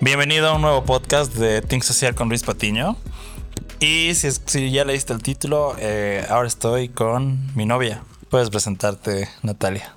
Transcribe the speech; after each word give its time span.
Bienvenido 0.00 0.48
a 0.48 0.54
un 0.54 0.62
nuevo 0.62 0.84
podcast 0.84 1.34
de 1.34 1.60
Think 1.60 1.82
Social 1.82 2.14
con 2.14 2.28
Luis 2.28 2.44
Patiño. 2.44 2.96
Y 3.80 4.14
si, 4.14 4.30
si 4.30 4.70
ya 4.70 4.84
leíste 4.84 5.12
el 5.12 5.20
título, 5.24 5.74
eh, 5.80 6.24
ahora 6.30 6.46
estoy 6.46 6.88
con 6.88 7.52
mi 7.56 7.66
novia. 7.66 8.04
Puedes 8.30 8.48
presentarte, 8.48 9.28
Natalia. 9.42 9.92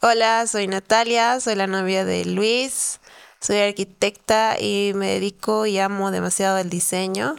Hola, 0.00 0.46
soy 0.46 0.68
Natalia, 0.68 1.38
soy 1.38 1.54
la 1.54 1.66
novia 1.66 2.06
de 2.06 2.24
Luis, 2.24 2.98
soy 3.42 3.58
arquitecta 3.58 4.58
y 4.58 4.92
me 4.94 5.08
dedico 5.10 5.66
y 5.66 5.78
amo 5.78 6.10
demasiado 6.10 6.56
el 6.56 6.70
diseño. 6.70 7.36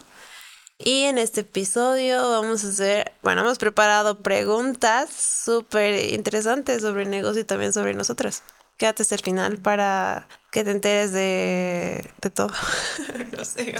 Y 0.77 1.05
en 1.05 1.17
este 1.17 1.41
episodio 1.41 2.29
vamos 2.29 2.63
a 2.63 2.67
hacer, 2.67 3.11
bueno, 3.23 3.41
hemos 3.41 3.57
preparado 3.57 4.19
preguntas 4.19 5.09
súper 5.09 6.13
interesantes 6.13 6.83
sobre 6.83 7.03
el 7.03 7.09
negocio 7.09 7.41
y 7.41 7.45
también 7.45 7.73
sobre 7.73 7.95
nosotras. 7.95 8.43
Quédate 8.77 9.03
hasta 9.03 9.15
el 9.15 9.21
final 9.21 9.57
para 9.57 10.27
que 10.51 10.63
te 10.63 10.71
enteres 10.71 11.11
de, 11.11 12.09
de 12.21 12.29
todo. 12.29 12.51
no 13.37 13.45
sé. 13.45 13.75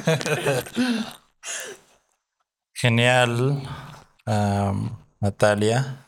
Genial, 2.73 3.61
um, 4.25 4.97
Natalia. 5.19 6.05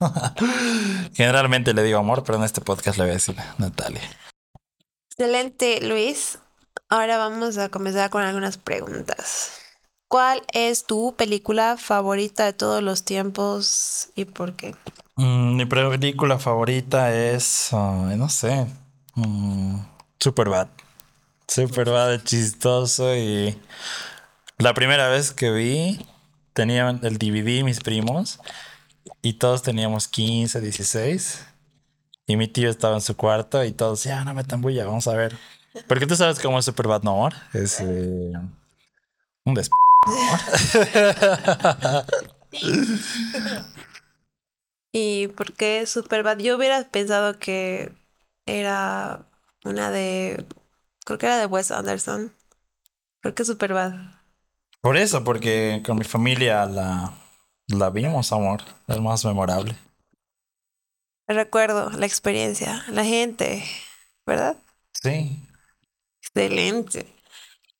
Generalmente 1.14 1.74
le 1.74 1.82
digo 1.82 1.98
amor, 1.98 2.22
pero 2.24 2.38
en 2.38 2.44
este 2.44 2.60
podcast 2.60 2.98
le 2.98 3.04
voy 3.04 3.10
a 3.10 3.14
decir 3.14 3.36
Natalia. 3.58 4.02
Excelente, 5.10 5.80
Luis. 5.80 6.38
Ahora 6.88 7.18
vamos 7.18 7.58
a 7.58 7.68
comenzar 7.68 8.08
con 8.10 8.22
algunas 8.22 8.56
preguntas. 8.56 9.52
¿Cuál 10.08 10.42
es 10.54 10.84
tu 10.84 11.14
película 11.16 11.76
favorita 11.76 12.46
de 12.46 12.54
todos 12.54 12.82
los 12.82 13.04
tiempos 13.04 14.08
y 14.14 14.24
por 14.24 14.56
qué? 14.56 14.74
Mm, 15.18 15.56
mi 15.56 15.66
película 15.66 16.38
favorita 16.38 17.12
es, 17.12 17.72
ay, 17.72 18.16
no 18.16 18.28
sé, 18.28 18.68
mm, 19.16 19.80
Superbad. 20.20 20.68
Superbad 21.48 22.22
chistoso 22.22 23.16
y 23.16 23.58
la 24.58 24.74
primera 24.74 25.08
vez 25.08 25.32
que 25.32 25.50
vi 25.50 26.06
tenía 26.52 26.88
el 26.90 27.18
DVD 27.18 27.64
mis 27.64 27.80
primos 27.80 28.38
y 29.20 29.34
todos 29.34 29.62
teníamos 29.62 30.06
15, 30.06 30.60
16 30.60 31.46
y 32.28 32.36
mi 32.36 32.46
tío 32.46 32.70
estaba 32.70 32.94
en 32.94 33.00
su 33.00 33.16
cuarto 33.16 33.64
y 33.64 33.72
todos, 33.72 34.04
ya, 34.04 34.24
no 34.24 34.34
me 34.34 34.44
tan 34.44 34.60
bulla, 34.60 34.84
vamos 34.84 35.08
a 35.08 35.14
ver. 35.14 35.36
Porque 35.88 36.06
tú 36.06 36.14
sabes 36.14 36.38
cómo 36.38 36.60
es 36.60 36.64
Superbad, 36.64 37.02
no 37.02 37.10
amor, 37.10 37.34
es 37.54 37.80
eh, 37.80 38.32
un 39.44 39.54
des... 39.54 39.68
¿Y 44.92 45.28
por 45.28 45.52
qué 45.52 45.86
Superbad? 45.86 46.38
Yo 46.38 46.56
hubiera 46.56 46.88
pensado 46.90 47.38
que 47.38 47.92
era 48.46 49.26
una 49.64 49.90
de. 49.90 50.46
Creo 51.04 51.18
que 51.18 51.26
era 51.26 51.38
de 51.38 51.46
Wes 51.46 51.70
Anderson. 51.70 52.32
¿Por 53.22 53.34
qué 53.34 53.44
Superbad? 53.44 53.92
Por 54.80 54.96
eso, 54.96 55.24
porque 55.24 55.82
con 55.84 55.98
mi 55.98 56.04
familia 56.04 56.64
la, 56.66 57.12
la 57.66 57.90
vimos, 57.90 58.32
amor. 58.32 58.62
Es 58.86 59.00
más 59.00 59.24
memorable. 59.24 59.76
Recuerdo 61.26 61.90
la 61.90 62.06
experiencia, 62.06 62.84
la 62.88 63.04
gente, 63.04 63.62
¿verdad? 64.24 64.56
Sí. 64.92 65.42
Excelente. 66.22 67.06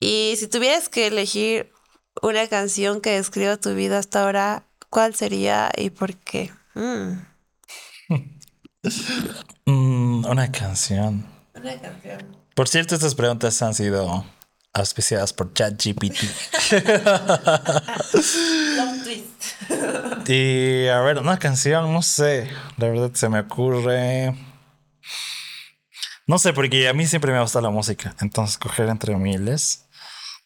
Y 0.01 0.35
si 0.37 0.49
tuvieras 0.49 0.89
que 0.89 1.07
elegir 1.07 1.73
una 2.21 2.47
canción 2.49 3.01
que 3.01 3.11
describa 3.13 3.57
tu 3.57 3.75
vida 3.75 3.99
hasta 3.99 4.25
ahora, 4.25 4.65
¿cuál 4.91 5.15
sería 5.15 5.71
y 5.77 5.91
por 5.91 6.15
qué? 6.17 6.53
Mm. 6.79 7.27
Mm, 9.67 10.25
una 10.25 10.51
canción. 10.51 11.27
Una 11.55 11.79
canción. 11.79 12.37
Por 12.55 12.69
cierto, 12.69 12.95
estas 12.95 13.15
preguntas 13.15 13.61
han 13.61 13.75
sido 13.75 14.25
auspiciadas 14.73 15.33
por 15.35 15.53
ChatGPT. 15.53 16.17
Twist. 19.05 19.29
y 20.29 20.87
a 20.87 21.01
ver, 21.01 21.19
una 21.19 21.39
canción, 21.39 21.93
no 21.93 22.01
sé. 22.03 22.49
La 22.79 22.89
verdad 22.89 23.11
se 23.13 23.29
me 23.29 23.41
ocurre. 23.41 24.35
No 26.27 26.39
sé, 26.39 26.53
porque 26.55 26.89
a 26.89 26.95
mí 26.95 27.07
siempre 27.07 27.33
me 27.33 27.41
gusta 27.41 27.61
la 27.61 27.71
música. 27.71 28.15
Entonces, 28.21 28.57
coger 28.57 28.89
entre 28.89 29.17
miles 29.17 29.87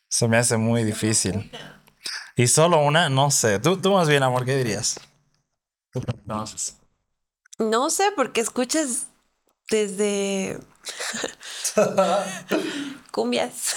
se 0.09 0.27
me 0.27 0.39
hace 0.39 0.57
muy 0.57 0.85
difícil. 0.85 1.53
Y 2.35 2.49
solo 2.49 2.83
una, 2.83 3.09
no 3.09 3.31
sé. 3.31 3.61
Tú, 3.61 3.77
tú 3.77 3.93
más 3.93 4.09
bien, 4.09 4.23
amor, 4.23 4.45
¿qué 4.45 4.57
dirías? 4.57 4.99
Entonces. 5.95 6.77
No 7.59 7.91
sé, 7.91 8.11
porque 8.17 8.41
escuchas 8.41 9.09
desde 9.69 10.59
cumbias, 13.13 13.77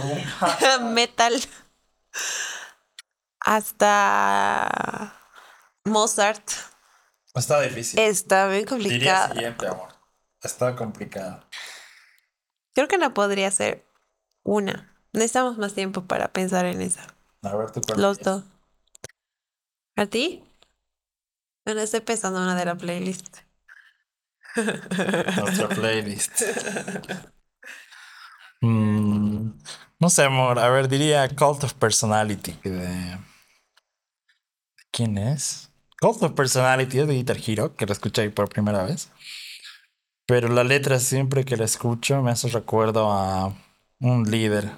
metal, 0.82 1.34
hasta 3.40 5.14
Mozart. 5.84 6.48
Está 7.34 7.60
difícil. 7.60 7.98
Está 8.00 8.48
bien 8.48 8.64
Diría 8.64 8.76
complicado. 8.76 9.34
siguiente, 9.34 9.68
amor. 9.68 9.88
Está 10.42 10.76
complicado. 10.76 11.44
Creo 12.74 12.88
que 12.88 12.98
no 12.98 13.12
podría 13.14 13.50
ser 13.50 13.86
una. 14.42 14.94
Necesitamos 15.12 15.58
más 15.58 15.74
tiempo 15.74 16.04
para 16.06 16.28
pensar 16.32 16.66
en 16.66 16.80
esa. 16.82 17.06
A 17.42 17.56
ver, 17.56 17.70
tú 17.70 17.80
Los 17.96 18.18
dos. 18.20 18.44
¿A 19.96 20.06
ti? 20.06 20.45
Bueno, 21.66 21.80
estoy 21.80 21.98
pensando 21.98 22.38
en 22.38 22.44
una 22.44 22.54
de 22.54 22.64
la 22.64 22.76
playlist. 22.76 23.38
Nuestra 24.56 25.68
playlist. 25.74 26.42
Mm, 28.60 29.50
no 29.98 30.08
sé, 30.10 30.22
amor. 30.22 30.60
A 30.60 30.68
ver, 30.68 30.86
diría 30.88 31.28
Cult 31.28 31.64
of 31.64 31.74
Personality. 31.74 32.52
De... 32.62 32.70
¿de 32.70 33.18
¿Quién 34.92 35.18
es? 35.18 35.68
Cult 36.00 36.22
of 36.22 36.34
Personality 36.34 37.00
es 37.00 37.08
de 37.08 37.14
Guitar 37.14 37.38
Hero, 37.44 37.74
que 37.74 37.84
la 37.84 37.94
escuché 37.94 38.22
ahí 38.22 38.28
por 38.28 38.48
primera 38.48 38.84
vez. 38.84 39.10
Pero 40.24 40.48
la 40.48 40.62
letra 40.62 41.00
siempre 41.00 41.44
que 41.44 41.56
la 41.56 41.64
escucho 41.64 42.22
me 42.22 42.30
hace 42.30 42.48
recuerdo 42.48 43.10
a 43.10 43.52
un 43.98 44.30
líder 44.30 44.70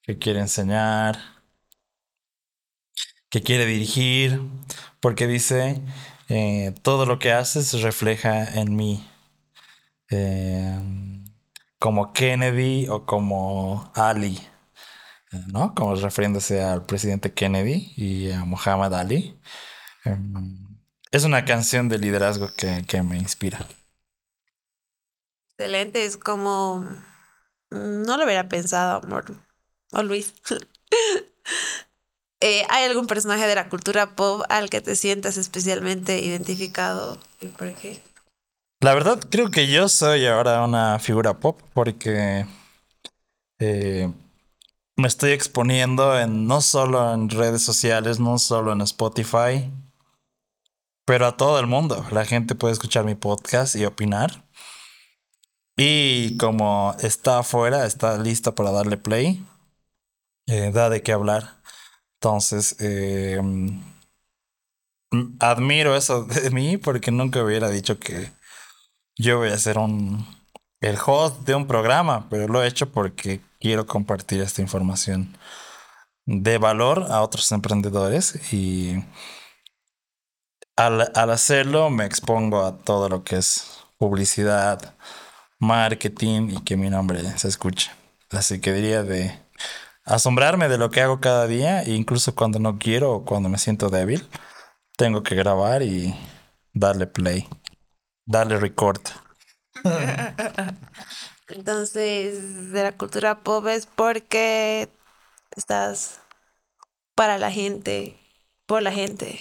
que 0.00 0.18
quiere 0.18 0.40
enseñar, 0.40 1.33
que 3.34 3.42
quiere 3.42 3.66
dirigir, 3.66 4.40
porque 5.00 5.26
dice, 5.26 5.82
eh, 6.28 6.72
todo 6.82 7.04
lo 7.04 7.18
que 7.18 7.32
haces 7.32 7.82
refleja 7.82 8.44
en 8.60 8.76
mí. 8.76 9.04
Eh, 10.08 10.78
como 11.80 12.12
Kennedy 12.12 12.86
o 12.88 13.04
como 13.06 13.90
Ali, 13.96 14.40
¿no? 15.48 15.74
Como 15.74 15.96
refiriéndose 15.96 16.62
al 16.62 16.86
presidente 16.86 17.34
Kennedy 17.34 17.92
y 17.96 18.30
a 18.30 18.44
Muhammad 18.44 18.94
Ali. 18.94 19.36
Eh, 20.04 20.16
es 21.10 21.24
una 21.24 21.44
canción 21.44 21.88
de 21.88 21.98
liderazgo 21.98 22.50
que, 22.56 22.84
que 22.86 23.02
me 23.02 23.16
inspira. 23.16 23.66
Excelente, 25.58 26.04
es 26.04 26.16
como... 26.16 26.82
mm, 27.72 28.02
No 28.02 28.16
lo 28.16 28.26
hubiera 28.26 28.48
pensado, 28.48 29.00
amor. 29.02 29.24
O 29.90 30.04
Luis. 30.04 30.34
Eh, 32.46 32.66
¿Hay 32.68 32.84
algún 32.84 33.06
personaje 33.06 33.46
de 33.46 33.54
la 33.54 33.70
cultura 33.70 34.16
pop 34.16 34.42
al 34.50 34.68
que 34.68 34.82
te 34.82 34.96
sientas 34.96 35.38
especialmente 35.38 36.20
identificado? 36.20 37.16
¿Y 37.40 37.46
por 37.46 37.72
qué? 37.72 38.02
La 38.80 38.92
verdad, 38.92 39.18
creo 39.30 39.50
que 39.50 39.66
yo 39.66 39.88
soy 39.88 40.26
ahora 40.26 40.62
una 40.62 40.98
figura 40.98 41.40
pop 41.40 41.58
porque 41.72 42.44
eh, 43.58 44.12
me 44.94 45.08
estoy 45.08 45.30
exponiendo 45.30 46.20
en, 46.20 46.46
no 46.46 46.60
solo 46.60 47.14
en 47.14 47.30
redes 47.30 47.62
sociales, 47.62 48.20
no 48.20 48.38
solo 48.38 48.72
en 48.72 48.82
Spotify, 48.82 49.72
pero 51.06 51.24
a 51.24 51.38
todo 51.38 51.58
el 51.58 51.66
mundo. 51.66 52.04
La 52.10 52.26
gente 52.26 52.54
puede 52.54 52.74
escuchar 52.74 53.06
mi 53.06 53.14
podcast 53.14 53.74
y 53.74 53.86
opinar. 53.86 54.44
Y 55.78 56.36
como 56.36 56.94
está 57.00 57.38
afuera, 57.38 57.86
está 57.86 58.18
lista 58.18 58.54
para 58.54 58.70
darle 58.70 58.98
play, 58.98 59.42
eh, 60.46 60.72
da 60.74 60.90
de 60.90 61.02
qué 61.02 61.12
hablar. 61.12 61.63
Entonces, 62.24 62.76
eh, 62.80 63.38
admiro 65.40 65.94
eso 65.94 66.24
de 66.24 66.50
mí 66.50 66.78
porque 66.78 67.10
nunca 67.10 67.44
hubiera 67.44 67.68
dicho 67.68 67.98
que 67.98 68.32
yo 69.14 69.36
voy 69.36 69.50
a 69.50 69.58
ser 69.58 69.76
un 69.76 70.26
el 70.80 70.96
host 71.04 71.40
de 71.40 71.54
un 71.54 71.66
programa, 71.66 72.26
pero 72.30 72.48
lo 72.48 72.62
he 72.62 72.66
hecho 72.66 72.90
porque 72.90 73.42
quiero 73.60 73.86
compartir 73.86 74.40
esta 74.40 74.62
información 74.62 75.36
de 76.24 76.56
valor 76.56 77.08
a 77.10 77.20
otros 77.20 77.52
emprendedores 77.52 78.54
y 78.54 79.04
al, 80.76 81.12
al 81.14 81.30
hacerlo 81.30 81.90
me 81.90 82.06
expongo 82.06 82.64
a 82.64 82.78
todo 82.78 83.10
lo 83.10 83.22
que 83.22 83.36
es 83.36 83.84
publicidad, 83.98 84.94
marketing 85.58 86.56
y 86.56 86.64
que 86.64 86.78
mi 86.78 86.88
nombre 86.88 87.36
se 87.38 87.48
escuche. 87.48 87.90
Así 88.30 88.62
que 88.62 88.72
diría 88.72 89.02
de 89.02 89.43
asombrarme 90.04 90.68
de 90.68 90.78
lo 90.78 90.90
que 90.90 91.00
hago 91.00 91.20
cada 91.20 91.46
día, 91.46 91.82
e 91.82 91.92
incluso 91.92 92.34
cuando 92.34 92.58
no 92.58 92.78
quiero 92.78 93.12
o 93.12 93.24
cuando 93.24 93.48
me 93.48 93.58
siento 93.58 93.90
débil, 93.90 94.28
tengo 94.96 95.22
que 95.22 95.34
grabar 95.34 95.82
y 95.82 96.14
darle 96.72 97.06
play, 97.06 97.48
darle 98.26 98.58
record. 98.58 99.00
Entonces, 101.48 102.72
de 102.72 102.82
la 102.82 102.92
cultura 102.92 103.40
pop 103.42 103.66
es 103.66 103.86
porque 103.86 104.88
estás 105.56 106.20
para 107.14 107.38
la 107.38 107.50
gente, 107.50 108.18
por 108.66 108.82
la 108.82 108.92
gente, 108.92 109.40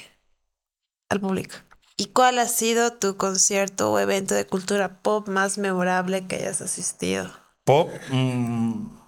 al 1.10 1.19
público. 1.19 1.56
¿Y 1.95 2.07
cuál 2.07 2.39
ha 2.39 2.48
sido 2.48 2.94
tu 2.94 3.18
concierto 3.18 3.92
o 3.92 4.00
evento 4.00 4.33
de 4.33 4.45
cultura 4.45 5.01
pop 5.01 5.27
más 5.27 5.57
memorable 5.57 6.27
que 6.27 6.38
hayas 6.38 6.62
asistido? 6.62 7.31
Pop. 7.63 7.89
mm, 8.10 9.03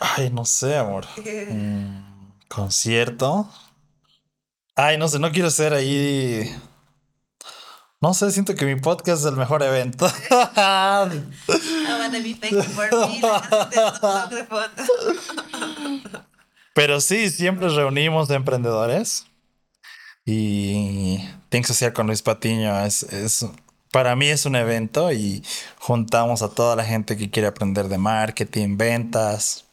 ay, 0.00 0.30
no 0.30 0.44
sé, 0.44 0.76
amor. 0.76 1.06
Mm, 1.16 2.32
concierto. 2.48 3.48
Ay, 4.76 4.98
no 4.98 5.08
sé, 5.08 5.18
no 5.18 5.30
quiero 5.32 5.50
ser 5.50 5.74
ahí. 5.74 6.50
No 8.00 8.14
sé, 8.14 8.30
siento 8.30 8.54
que 8.54 8.64
mi 8.64 8.80
podcast 8.80 9.20
es 9.20 9.26
el 9.26 9.36
mejor 9.36 9.62
evento. 9.62 10.10
Pero 16.74 17.00
sí, 17.00 17.28
siempre 17.28 17.68
reunimos 17.68 18.30
emprendedores. 18.30 19.26
Y 20.24 21.18
Think 21.50 21.66
Social 21.66 21.92
con 21.92 22.06
Luis 22.06 22.22
Patiño 22.22 22.80
es, 22.84 23.02
es, 23.02 23.44
para 23.90 24.14
mí 24.16 24.26
es 24.28 24.46
un 24.46 24.56
evento 24.56 25.12
y 25.12 25.44
juntamos 25.78 26.42
a 26.42 26.50
toda 26.50 26.76
la 26.76 26.84
gente 26.84 27.16
que 27.16 27.30
quiere 27.30 27.48
aprender 27.48 27.88
de 27.88 27.98
marketing, 27.98 28.76
ventas. 28.76 29.64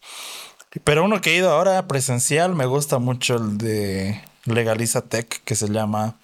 Pero 0.84 1.06
uno 1.06 1.22
que 1.22 1.32
he 1.32 1.38
ido 1.38 1.52
ahora 1.52 1.88
presencial, 1.88 2.56
me 2.56 2.66
gusta 2.66 3.00
mucho 3.00 3.36
el 3.36 3.58
de 3.58 4.22
Legaliza 4.46 5.02
Tech, 5.02 5.44
que 5.44 5.56
se 5.56 5.70
llama 5.70 6.20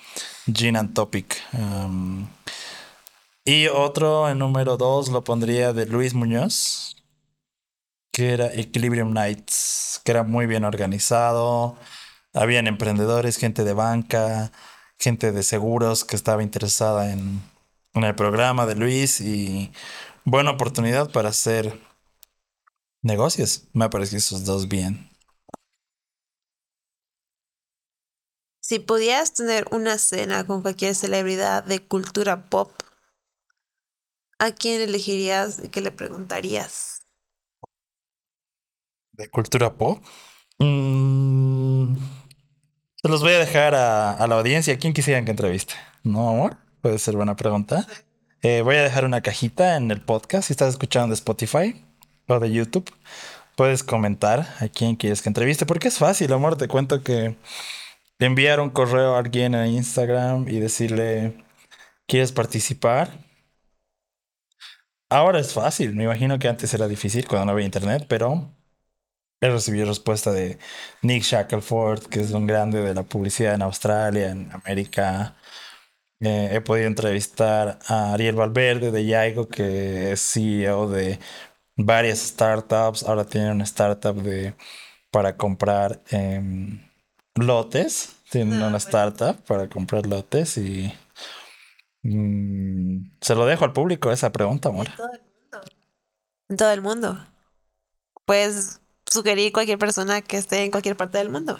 Gene 0.51 0.79
and 0.79 0.93
Topic. 0.93 1.41
Um, 1.53 2.27
y 3.45 3.67
otro, 3.67 4.29
en 4.29 4.39
número 4.39 4.77
dos, 4.77 5.09
lo 5.09 5.23
pondría 5.23 5.73
de 5.73 5.85
Luis 5.85 6.13
Muñoz, 6.13 6.95
que 8.11 8.33
era 8.33 8.47
Equilibrium 8.53 9.13
Nights, 9.13 10.01
que 10.03 10.11
era 10.11 10.23
muy 10.23 10.45
bien 10.45 10.63
organizado. 10.63 11.77
Habían 12.33 12.67
emprendedores, 12.67 13.37
gente 13.37 13.63
de 13.63 13.73
banca, 13.73 14.51
gente 14.99 15.31
de 15.31 15.43
seguros 15.43 16.05
que 16.05 16.15
estaba 16.15 16.43
interesada 16.43 17.11
en, 17.11 17.41
en 17.93 18.03
el 18.03 18.15
programa 18.15 18.65
de 18.65 18.75
Luis 18.75 19.21
y 19.21 19.71
buena 20.25 20.51
oportunidad 20.51 21.11
para 21.11 21.29
hacer 21.29 21.79
negocios. 23.01 23.67
Me 23.73 23.89
pareció 23.89 24.17
esos 24.17 24.45
dos 24.45 24.67
bien. 24.67 25.09
Si 28.61 28.79
pudieras 28.79 29.33
tener 29.33 29.65
una 29.71 29.97
cena 29.97 30.45
con 30.47 30.61
cualquier 30.61 30.95
celebridad 30.95 31.63
de 31.63 31.85
cultura 31.85 32.49
pop, 32.49 32.71
¿a 34.39 34.51
quién 34.51 34.81
elegirías 34.81 35.59
y 35.63 35.67
qué 35.67 35.81
le 35.81 35.91
preguntarías? 35.91 37.01
¿De 39.11 39.29
cultura 39.29 39.75
pop? 39.75 40.03
Mm, 40.59 41.95
se 42.95 43.09
los 43.09 43.21
voy 43.21 43.33
a 43.33 43.39
dejar 43.39 43.75
a, 43.75 44.13
a 44.13 44.27
la 44.27 44.35
audiencia. 44.35 44.79
¿Quién 44.79 44.93
quisieran 44.93 45.25
que 45.25 45.31
entreviste? 45.31 45.75
¿No, 46.03 46.29
amor? 46.29 46.62
Puede 46.83 46.99
ser 46.99 47.15
buena 47.15 47.37
pregunta. 47.37 47.87
Eh, 48.41 48.61
voy 48.61 48.75
a 48.75 48.83
dejar 48.83 49.05
una 49.05 49.21
cajita 49.21 49.77
en 49.77 49.89
el 49.89 50.01
podcast. 50.01 50.47
Si 50.47 50.53
estás 50.53 50.67
escuchando 50.71 51.07
de 51.07 51.13
Spotify 51.13 51.81
o 52.27 52.41
de 52.41 52.51
YouTube, 52.51 52.91
puedes 53.55 53.83
comentar 53.83 54.41
a 54.59 54.67
quién 54.67 54.97
quieres 54.97 55.21
que 55.21 55.29
entreviste. 55.29 55.65
Porque 55.65 55.87
es 55.87 55.97
fácil, 55.97 56.33
amor. 56.33 56.57
Te 56.57 56.67
cuento 56.67 57.01
que 57.01 57.37
enviar 58.19 58.59
un 58.59 58.69
correo 58.69 59.15
a 59.15 59.19
alguien 59.19 59.55
en 59.55 59.67
Instagram 59.67 60.49
y 60.49 60.59
decirle, 60.59 61.45
¿quieres 62.05 62.33
participar? 62.33 63.11
Ahora 65.09 65.39
es 65.39 65.53
fácil. 65.53 65.95
Me 65.95 66.03
imagino 66.03 66.37
que 66.37 66.49
antes 66.49 66.73
era 66.73 66.89
difícil 66.89 67.29
cuando 67.29 67.45
no 67.45 67.51
había 67.53 67.65
internet, 67.65 68.07
pero 68.09 68.51
he 69.39 69.49
recibido 69.49 69.85
respuesta 69.85 70.33
de 70.33 70.59
Nick 71.01 71.23
Shackelford, 71.23 72.07
que 72.07 72.19
es 72.19 72.31
un 72.31 72.45
grande 72.45 72.81
de 72.81 72.93
la 72.93 73.03
publicidad 73.03 73.53
en 73.53 73.61
Australia, 73.61 74.31
en 74.31 74.51
América. 74.51 75.37
Eh, 76.23 76.49
he 76.55 76.61
podido 76.61 76.87
entrevistar 76.87 77.79
a 77.87 78.13
Ariel 78.13 78.35
Valverde 78.35 78.91
de 78.91 79.05
Yaigo, 79.05 79.47
que 79.49 80.11
es 80.13 80.21
CEO 80.21 80.87
de 80.89 81.19
varias 81.75 82.19
startups. 82.19 83.03
Ahora 83.03 83.25
tiene 83.25 83.51
una 83.51 83.63
startup 83.65 84.15
de, 84.21 84.55
para 85.11 85.35
comprar 85.35 86.01
em, 86.11 86.79
lotes. 87.35 88.15
Tiene 88.29 88.53
Ah, 88.53 88.57
una 88.57 88.63
bueno. 88.65 88.77
startup 88.77 89.35
para 89.45 89.67
comprar 89.69 90.05
lotes 90.07 90.57
y 90.57 90.93
mm, 92.03 93.11
se 93.21 93.35
lo 93.35 93.45
dejo 93.45 93.65
al 93.65 93.73
público 93.73 94.11
esa 94.11 94.31
pregunta, 94.31 94.69
amor. 94.69 94.87
todo 94.95 95.11
el 95.11 95.21
mundo. 95.21 95.61
En 96.49 96.57
todo 96.57 96.71
el 96.71 96.81
mundo. 96.81 97.27
Puedes 98.25 98.79
sugerir 99.05 99.51
cualquier 99.51 99.77
persona 99.77 100.21
que 100.21 100.37
esté 100.37 100.63
en 100.63 100.71
cualquier 100.71 100.95
parte 100.95 101.17
del 101.17 101.29
mundo. 101.29 101.59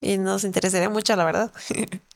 Y 0.00 0.16
nos 0.18 0.44
interesaría 0.44 0.88
mucho, 0.88 1.14
la 1.16 1.24
verdad. 1.24 1.52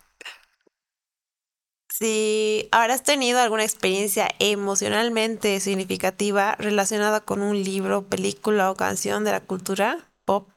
Si 1.96 2.68
has 2.72 3.04
tenido 3.04 3.38
alguna 3.38 3.62
experiencia 3.62 4.28
emocionalmente 4.40 5.60
significativa 5.60 6.56
relacionada 6.56 7.20
con 7.20 7.40
un 7.40 7.62
libro, 7.62 8.08
película 8.08 8.72
o 8.72 8.74
canción 8.74 9.22
de 9.22 9.30
la 9.30 9.38
cultura 9.38 10.10
pop, 10.24 10.48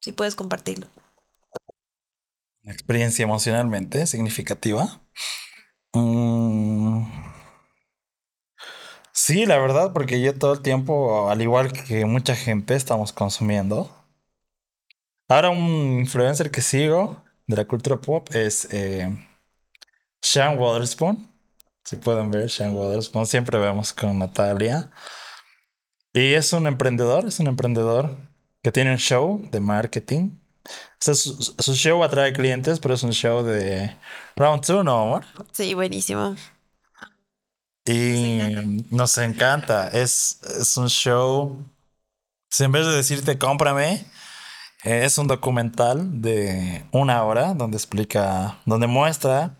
si 0.00 0.12
puedes 0.12 0.36
compartirlo. 0.36 0.86
Una 2.62 2.72
experiencia 2.72 3.24
emocionalmente 3.24 4.06
significativa. 4.06 5.00
Mm, 5.94 7.10
sí, 9.10 9.46
la 9.46 9.58
verdad, 9.58 9.92
porque 9.92 10.20
yo 10.20 10.38
todo 10.38 10.52
el 10.52 10.62
tiempo, 10.62 11.28
al 11.28 11.42
igual 11.42 11.72
que 11.72 12.04
mucha 12.04 12.36
gente, 12.36 12.76
estamos 12.76 13.12
consumiendo. 13.12 13.90
Ahora 15.26 15.50
un 15.50 15.98
influencer 15.98 16.52
que 16.52 16.62
sigo 16.62 17.24
de 17.48 17.56
la 17.56 17.64
cultura 17.64 18.00
pop 18.00 18.28
es 18.32 18.68
eh, 18.70 19.10
Sean 20.26 20.58
Waterspoon. 20.58 21.30
Si 21.84 21.94
pueden 21.96 22.32
ver, 22.32 22.50
Sean 22.50 22.74
Waterspoon. 22.74 23.26
Siempre 23.26 23.60
vemos 23.60 23.92
con 23.92 24.18
Natalia. 24.18 24.90
Y 26.12 26.34
es 26.34 26.52
un 26.52 26.66
emprendedor, 26.66 27.26
es 27.26 27.38
un 27.38 27.46
emprendedor 27.46 28.16
que 28.60 28.72
tiene 28.72 28.90
un 28.90 28.98
show 28.98 29.48
de 29.52 29.60
marketing. 29.60 30.30
O 30.64 30.98
sea, 30.98 31.14
su, 31.14 31.40
su 31.40 31.74
show 31.74 32.02
atrae 32.02 32.32
clientes, 32.32 32.80
pero 32.80 32.94
es 32.94 33.04
un 33.04 33.12
show 33.12 33.44
de 33.44 33.96
round 34.34 34.66
two, 34.66 34.82
¿no, 34.82 35.00
amor? 35.00 35.24
Sí, 35.52 35.74
buenísimo. 35.74 36.34
Y 37.84 38.40
nos 38.90 39.16
encanta. 39.18 39.86
Es, 39.88 40.40
es 40.58 40.76
un 40.76 40.88
show. 40.88 41.64
si 42.50 42.64
en 42.64 42.72
vez 42.72 42.84
de 42.84 42.96
decirte 42.96 43.38
cómprame, 43.38 44.04
es 44.82 45.18
un 45.18 45.28
documental 45.28 46.20
de 46.20 46.84
una 46.90 47.22
hora 47.22 47.54
donde 47.54 47.76
explica, 47.76 48.58
donde 48.66 48.88
muestra 48.88 49.56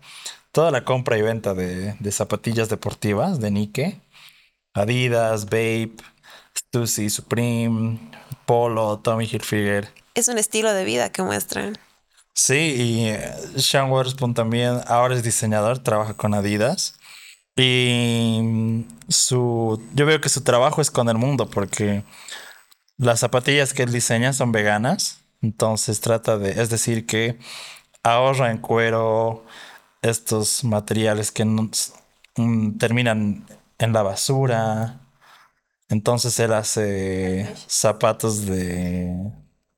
toda 0.57 0.71
la 0.71 0.83
compra 0.83 1.19
y 1.19 1.21
venta 1.21 1.53
de, 1.53 1.93
de 1.99 2.11
zapatillas 2.11 2.67
deportivas 2.67 3.39
de 3.39 3.51
Nike, 3.51 4.01
Adidas, 4.73 5.45
Bape, 5.45 5.97
Stussy, 6.57 7.11
Supreme, 7.11 7.99
Polo, 8.47 8.97
Tommy 8.97 9.25
Hilfiger. 9.31 9.93
Es 10.15 10.27
un 10.29 10.39
estilo 10.39 10.73
de 10.73 10.83
vida 10.83 11.11
que 11.11 11.21
muestran. 11.21 11.77
Sí, 12.33 12.55
y 12.75 13.09
eh, 13.09 13.35
Sean 13.57 13.91
Waterspoon 13.91 14.33
también 14.33 14.81
ahora 14.87 15.13
es 15.13 15.21
diseñador, 15.21 15.77
trabaja 15.77 16.15
con 16.15 16.33
Adidas. 16.33 16.95
Y 17.55 18.39
mm, 18.41 18.87
su, 19.09 19.79
yo 19.93 20.07
veo 20.07 20.19
que 20.21 20.29
su 20.29 20.41
trabajo 20.41 20.81
es 20.81 20.89
con 20.89 21.07
el 21.07 21.19
mundo 21.19 21.47
porque 21.47 22.03
las 22.97 23.19
zapatillas 23.19 23.73
que 23.73 23.83
él 23.83 23.91
diseña 23.91 24.33
son 24.33 24.51
veganas. 24.51 25.19
Entonces 25.43 26.01
trata 26.01 26.39
de, 26.39 26.59
es 26.59 26.71
decir, 26.71 27.05
que 27.05 27.37
ahorra 28.01 28.49
en 28.49 28.57
cuero 28.57 29.45
estos 30.09 30.63
materiales 30.63 31.31
que 31.31 31.45
mm, 31.45 32.77
terminan 32.77 33.45
en 33.77 33.93
la 33.93 34.03
basura. 34.03 34.99
Entonces 35.89 36.39
él 36.39 36.53
hace 36.53 37.53
zapatos 37.67 38.45
de 38.45 39.31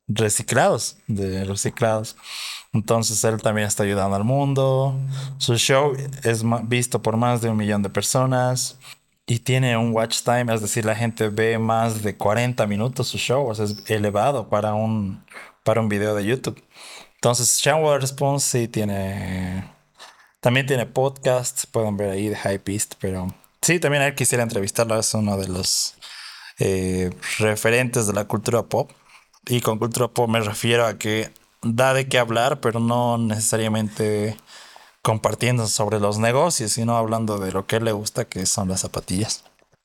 reciclados, 0.07 0.97
de 1.07 1.45
reciclados. 1.45 2.15
Entonces 2.73 3.23
él 3.23 3.41
también 3.41 3.67
está 3.67 3.83
ayudando 3.83 4.15
al 4.15 4.23
mundo. 4.23 4.95
Su 5.37 5.55
show 5.57 5.93
es 6.23 6.43
visto 6.63 7.01
por 7.01 7.17
más 7.17 7.41
de 7.41 7.49
un 7.49 7.57
millón 7.57 7.83
de 7.83 7.89
personas 7.89 8.77
y 9.29 9.39
tiene 9.39 9.77
un 9.77 9.93
watch 9.93 10.23
time, 10.23 10.51
es 10.53 10.61
decir, 10.61 10.85
la 10.85 10.95
gente 10.95 11.29
ve 11.29 11.59
más 11.59 12.01
de 12.01 12.17
40 12.17 12.65
minutos 12.65 13.09
su 13.09 13.19
show, 13.19 13.47
o 13.47 13.53
sea, 13.53 13.65
es 13.65 13.83
elevado 13.87 14.49
para 14.49 14.73
un, 14.73 15.23
para 15.63 15.81
un 15.81 15.87
video 15.87 16.15
de 16.15 16.25
YouTube. 16.25 16.59
Entonces, 17.13 17.47
Sean 17.47 17.83
Waterspoon 17.83 18.39
sí 18.39 18.67
tiene, 18.67 19.63
también 20.39 20.65
tiene 20.65 20.85
podcast, 20.85 21.65
pueden 21.71 21.97
ver 21.97 22.11
ahí 22.11 22.29
de 22.29 22.37
Hypebeast, 22.37 22.95
pero 22.99 23.33
sí, 23.61 23.79
también 23.79 24.03
a 24.03 24.07
él 24.07 24.15
quisiera 24.15 24.43
entrevistarlo, 24.43 24.97
es 24.99 25.13
uno 25.13 25.37
de 25.37 25.47
los 25.47 25.95
eh, 26.59 27.11
referentes 27.39 28.07
de 28.07 28.13
la 28.13 28.25
cultura 28.25 28.63
pop. 28.63 28.91
Y 29.47 29.61
con 29.61 29.79
cultura 29.79 30.07
pop 30.07 30.29
me 30.29 30.41
refiero 30.41 30.85
a 30.85 30.97
que 30.97 31.31
da 31.61 31.93
de 31.93 32.07
qué 32.07 32.19
hablar, 32.19 32.61
pero 32.61 32.79
no 32.79 33.17
necesariamente 33.17 34.37
compartiendo 35.01 35.67
sobre 35.67 35.99
los 35.99 36.19
negocios, 36.19 36.73
sino 36.73 36.97
hablando 36.97 37.39
de 37.39 37.51
lo 37.51 37.65
que 37.65 37.79
le 37.79 37.91
gusta, 37.91 38.25
que 38.25 38.45
son 38.45 38.67
las 38.67 38.81
zapatillas. 38.81 39.43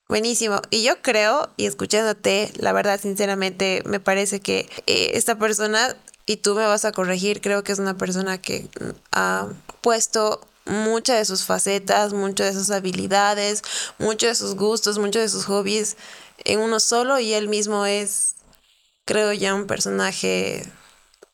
Buenísimo. 0.09 0.61
Y 0.71 0.83
yo 0.83 1.01
creo, 1.01 1.49
y 1.57 1.67
escuchándote, 1.67 2.53
la 2.57 2.73
verdad, 2.73 3.01
sinceramente, 3.01 3.83
me 3.87 4.01
parece 4.01 4.41
que 4.41 4.69
eh, 4.87 5.13
esta 5.15 5.39
persona, 5.39 5.97
y 6.27 6.39
tú 6.39 6.55
me 6.55 6.67
vas 6.67 6.85
a 6.85 6.93
corregir, 6.93 7.41
creo 7.41 7.63
que 7.65 7.73
es 7.73 7.79
una 7.79 7.97
persona 7.97 8.39
que 8.39 8.69
ha 9.13 9.49
puesto 9.81 10.41
muchas 10.67 11.19
de 11.19 11.25
sus 11.25 11.45
facetas, 11.45 12.13
muchas 12.13 12.55
de 12.55 12.61
sus 12.61 12.71
habilidades, 12.71 13.63
muchos 13.99 14.31
de 14.31 14.35
sus 14.35 14.55
gustos, 14.55 14.99
muchos 14.99 15.23
de 15.23 15.29
sus 15.29 15.45
hobbies 15.45 15.97
en 16.45 16.61
uno 16.61 16.81
solo 16.81 17.19
y 17.19 17.35
él 17.35 17.49
mismo 17.49 17.87
es, 17.87 18.35
creo 19.05 19.33
ya, 19.33 19.55
un 19.55 19.67
personaje 19.67 20.65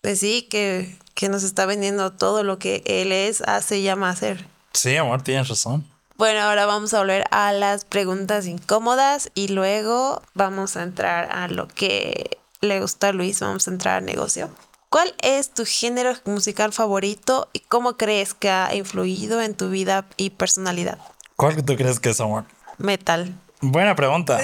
de 0.02 0.16
sí 0.16 0.42
que, 0.50 0.98
que 1.14 1.28
nos 1.28 1.42
está 1.42 1.66
vendiendo 1.66 2.12
todo 2.12 2.42
lo 2.42 2.58
que 2.58 2.82
él 2.86 3.12
es, 3.12 3.42
hace 3.42 3.78
y 3.78 3.82
llama 3.84 4.08
a 4.08 4.12
hacer. 4.12 4.46
Sí, 4.72 4.96
amor, 4.96 5.22
tienes 5.22 5.48
razón. 5.48 5.86
Bueno, 6.16 6.40
ahora 6.40 6.66
vamos 6.66 6.92
a 6.92 6.98
volver 6.98 7.24
a 7.30 7.52
las 7.52 7.84
preguntas 7.84 8.46
incómodas 8.46 9.30
y 9.34 9.48
luego 9.48 10.22
vamos 10.34 10.76
a 10.76 10.82
entrar 10.82 11.30
a 11.32 11.48
lo 11.48 11.66
que 11.66 12.38
le 12.60 12.80
gusta 12.80 13.08
a 13.08 13.12
Luis, 13.12 13.40
vamos 13.40 13.66
a 13.66 13.70
entrar 13.70 13.98
al 13.98 14.04
negocio. 14.04 14.50
¿Cuál 14.90 15.14
es 15.22 15.50
tu 15.54 15.64
género 15.64 16.14
musical 16.24 16.72
favorito 16.72 17.48
y 17.52 17.60
cómo 17.60 17.96
crees 17.96 18.34
que 18.34 18.50
ha 18.50 18.74
influido 18.74 19.40
en 19.40 19.54
tu 19.54 19.70
vida 19.70 20.04
y 20.16 20.30
personalidad? 20.30 20.98
¿Cuál 21.36 21.64
tú 21.64 21.76
crees 21.76 22.00
que 22.00 22.10
es, 22.10 22.20
amor? 22.20 22.44
Metal. 22.76 23.32
Buena 23.60 23.94
pregunta. 23.94 24.40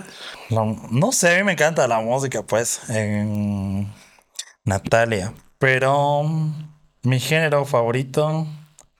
no 0.50 1.12
sé, 1.12 1.34
a 1.34 1.38
mí 1.38 1.44
me 1.44 1.52
encanta 1.52 1.88
la 1.88 2.00
música, 2.00 2.42
pues, 2.42 2.82
en 2.90 3.90
Natalia. 4.62 5.32
Pero 5.58 6.22
mi 7.02 7.18
género 7.18 7.64
favorito, 7.64 8.46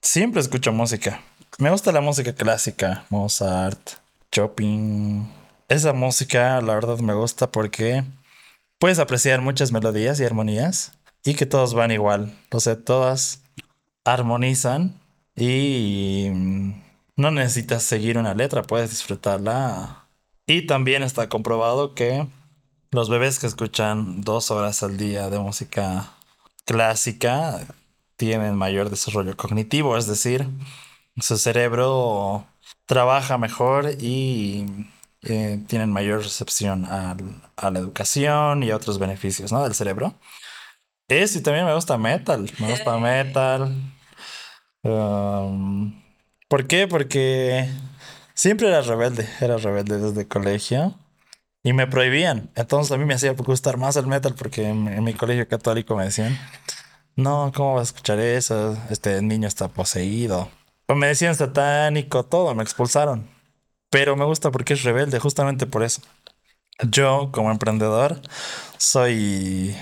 siempre 0.01 0.41
escucho 0.41 0.73
música. 0.73 1.21
Me 1.59 1.71
gusta 1.71 1.93
la 1.93 2.01
música 2.01 2.33
clásica, 2.33 3.05
Mozart, 3.11 3.91
Chopin. 4.33 5.31
Esa 5.69 5.93
música, 5.93 6.63
la 6.63 6.73
verdad, 6.73 6.99
me 7.01 7.13
gusta 7.13 7.53
porque 7.53 8.05
puedes 8.79 8.99
apreciar 8.99 9.41
muchas 9.41 9.73
melodías 9.73 10.21
y 10.21 10.25
armonías 10.25 10.93
y 11.25 11.35
que 11.35 11.47
todos 11.47 11.75
van 11.75 11.91
igual. 11.91 12.37
O 12.51 12.61
sea, 12.61 12.83
todas 12.83 13.43
armonizan 14.05 15.01
y 15.37 16.29
no 17.17 17.31
necesitas 17.31 17.83
seguir 17.83 18.19
una 18.19 18.35
letra, 18.35 18.63
puedes 18.63 18.91
disfrutarla. 18.91 20.05
Y 20.47 20.67
también 20.67 21.03
está 21.03 21.29
comprobado 21.29 21.95
que 21.95 22.27
los 22.91 23.11
bebés 23.11 23.39
que 23.39 23.47
escuchan 23.47 24.23
dos 24.23 24.51
horas 24.51 24.83
al 24.83 24.97
día 24.97 25.29
de 25.29 25.39
música 25.39 26.11
clásica 26.65 27.67
tienen 28.17 28.57
mayor 28.57 28.91
desarrollo 28.91 29.37
cognitivo, 29.37 29.97
es 29.97 30.07
decir, 30.07 30.49
su 31.21 31.37
cerebro 31.37 32.47
trabaja 32.87 33.39
mejor 33.39 33.91
y 34.01 34.67
eh, 35.23 35.63
tienen 35.67 35.91
mayor 35.91 36.23
recepción 36.23 36.87
a 36.87 37.17
la 37.71 37.79
educación 37.79 38.63
y 38.63 38.71
a 38.71 38.77
otros 38.77 38.99
beneficios 38.99 39.53
¿no? 39.53 39.63
del 39.65 39.75
cerebro. 39.75 40.15
Es 41.09 41.35
y 41.37 41.41
también 41.41 41.65
me 41.65 41.75
gusta 41.75 41.97
metal, 41.97 42.51
me 42.59 42.71
gusta 42.71 42.99
metal. 42.99 43.75
Um, 44.83 46.03
¿Por 46.49 46.67
qué? 46.67 46.87
Porque 46.87 47.69
siempre 48.35 48.69
era 48.69 48.83
rebelde, 48.83 49.27
era 49.41 49.57
rebelde 49.57 49.99
desde 49.99 50.29
colegio 50.29 50.95
y 51.63 51.73
me 51.73 51.87
prohibían. 51.87 52.51
Entonces 52.55 52.93
a 52.93 52.99
mí 52.99 53.07
me 53.07 53.15
hacía 53.15 53.33
gustar 53.33 53.79
más 53.79 53.97
el 53.97 54.07
metal 54.07 54.35
porque 54.35 54.69
en, 54.69 54.87
en 54.87 55.03
mi 55.03 55.15
colegio 55.15 55.49
católico 55.49 55.97
me 55.97 56.05
decían, 56.05 56.39
no, 57.17 57.53
¿cómo 57.55 57.75
vas 57.75 57.89
a 57.89 57.91
escuchar 57.91 58.21
eso? 58.21 58.77
Este 58.91 59.21
niño 59.23 59.49
está 59.49 59.69
poseído. 59.69 60.51
Me 60.95 61.09
decían 61.09 61.35
satánico, 61.35 62.25
todo, 62.25 62.55
me 62.55 62.63
expulsaron. 62.63 63.29
Pero 63.91 64.17
me 64.17 64.25
gusta 64.25 64.51
porque 64.51 64.75
es 64.75 64.83
rebelde, 64.83 65.19
justamente 65.19 65.67
por 65.67 65.83
eso. 65.83 66.03
Yo, 66.91 67.31
como 67.33 67.51
emprendedor, 67.51 68.21
soy. 68.79 69.77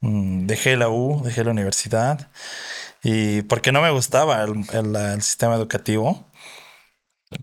Mm, 0.00 0.46
dejé 0.46 0.76
la 0.76 0.88
U, 0.88 1.22
dejé 1.24 1.44
la 1.44 1.50
universidad. 1.52 2.30
Y 3.02 3.42
porque 3.42 3.72
no 3.72 3.82
me 3.82 3.90
gustaba 3.90 4.42
el, 4.44 5.22
sistema 5.22 5.56
educativo. 5.56 6.26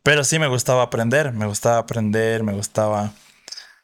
Pero 0.04 0.24
sí 0.24 0.40
me 0.40 0.48
gustaba 0.48 0.84
aprender. 0.84 1.34
Me 1.34 1.46
gustaba 1.48 1.80
aprender, 1.80 2.44
me 2.44 2.54
gustaba 2.54 3.12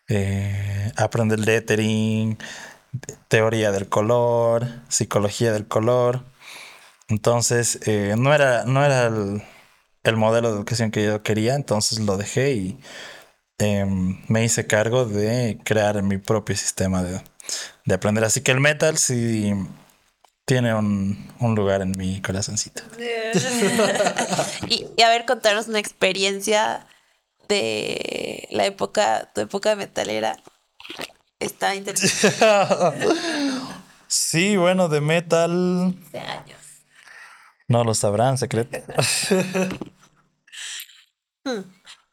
eh, 0.10 0.92
aprender 0.98 1.40
lettering, 1.40 2.38
teoría 3.28 3.72
del 3.72 3.90
color, 3.90 4.68
psicología 4.90 5.52
del 5.54 5.68
color. 5.68 6.24
Entonces, 7.10 7.80
eh, 7.88 8.16
no 8.18 8.34
era, 8.34 8.66
no 8.66 8.84
era 8.86 9.08
el, 9.08 9.44
modelo 10.14 10.50
de 10.50 10.58
educación 10.58 10.92
que 10.92 11.04
yo 11.04 11.24
quería, 11.24 11.56
entonces 11.56 12.00
lo 12.00 12.18
dejé 12.18 12.52
y 12.52 12.80
em, 13.58 14.24
me 14.28 14.44
hice 14.44 14.68
cargo 14.68 15.06
de 15.06 15.60
crear 15.64 16.02
mi 16.04 16.18
propio 16.18 16.56
sistema 16.56 17.04
de, 17.04 17.22
aprender. 17.94 18.24
Así 18.24 18.42
que 18.42 18.52
el 18.52 18.60
metal 18.60 18.98
sí 18.98 19.54
tiene 20.46 20.76
un, 20.76 21.28
lugar 21.56 21.82
en 21.82 21.92
mi 21.98 22.22
corazoncito. 22.22 22.84
y, 24.70 25.02
a 25.02 25.10
ver, 25.10 25.26
contarnos 25.26 25.68
una 25.68 25.80
experiencia 25.80 26.86
de 27.48 28.48
la 28.52 28.66
época, 28.66 29.32
tu 29.34 29.42
época 29.42 29.76
metalera. 29.76 30.38
Está 31.40 31.76
interesante. 31.76 33.08
sí, 34.08 34.56
bueno, 34.56 34.88
de 34.88 35.02
metal. 35.02 35.96
De 36.12 36.20
años. 36.20 36.60
No 37.68 37.84
lo 37.84 37.94
sabrán, 37.96 38.38
secreto. 38.38 38.78
Hmm. 41.46 41.62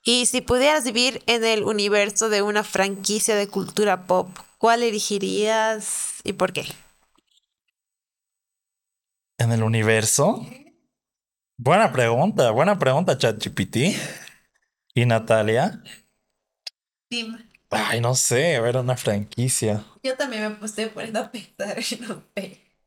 Y 0.04 0.26
si 0.26 0.40
pudieras 0.40 0.84
vivir 0.84 1.22
en 1.26 1.44
el 1.44 1.64
universo 1.64 2.28
de 2.28 2.42
una 2.42 2.64
franquicia 2.64 3.34
de 3.34 3.48
cultura 3.48 4.06
pop, 4.06 4.28
¿cuál 4.58 4.82
elegirías 4.82 6.20
y 6.24 6.34
por 6.34 6.52
qué? 6.52 6.66
¿En 9.38 9.52
el 9.52 9.62
universo? 9.62 10.46
Buena 11.56 11.92
pregunta, 11.92 12.50
buena 12.50 12.78
pregunta, 12.78 13.16
ChatGPT. 13.16 13.76
¿Y 14.94 15.06
Natalia? 15.06 15.82
Tim. 17.08 17.38
Ay, 17.70 18.00
no 18.00 18.14
sé, 18.14 18.56
a 18.56 18.60
ver, 18.60 18.76
una 18.76 18.96
franquicia. 18.96 19.84
Yo 20.02 20.14
también 20.16 20.42
me 20.42 20.50
puse 20.50 20.88
poniendo 20.88 21.20
a 21.20 21.30
pensar, 21.30 21.78
no 22.00 22.22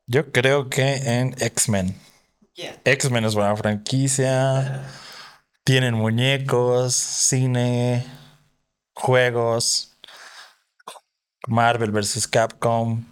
Yo 0.06 0.32
creo 0.32 0.70
que 0.70 0.96
en 0.98 1.36
X-Men. 1.40 2.00
X-Men 2.84 3.25
es 3.25 3.34
buena 3.34 3.56
franquicia. 3.56 4.86
Tienen 5.65 5.95
muñecos, 5.95 6.93
cine, 6.93 8.05
juegos. 8.93 9.98
Marvel 11.48 11.89
vs. 11.89 12.27
Capcom. 12.27 13.03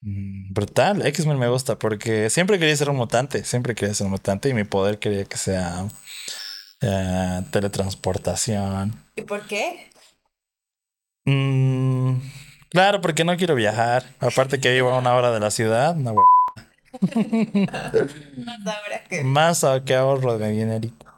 Mm, 0.00 0.52
brutal, 0.52 1.06
X-Men 1.06 1.38
me 1.38 1.48
gusta 1.48 1.78
porque 1.78 2.30
siempre 2.30 2.58
quería 2.58 2.74
ser 2.74 2.90
un 2.90 2.96
mutante, 2.96 3.44
siempre 3.44 3.76
quería 3.76 3.94
ser 3.94 4.06
un 4.06 4.10
mutante 4.10 4.48
y 4.48 4.54
mi 4.54 4.64
poder 4.64 4.98
quería 4.98 5.24
que 5.24 5.36
sea 5.36 5.86
eh, 6.80 7.42
teletransportación. 7.52 9.00
¿Y 9.14 9.22
por 9.22 9.46
qué? 9.46 9.88
Mm, 11.26 12.14
claro, 12.70 13.00
porque 13.00 13.22
no 13.22 13.36
quiero 13.36 13.54
viajar. 13.54 14.02
Aparte 14.18 14.58
que 14.58 14.72
vivo 14.72 14.90
a 14.90 14.98
una 14.98 15.14
hora 15.14 15.30
de 15.30 15.38
la 15.38 15.52
ciudad, 15.52 15.94
no 15.94 16.16
Más 19.22 19.64
que 19.84 19.94
ahorro 19.94 20.36
de 20.36 20.50
dinerito. 20.50 21.09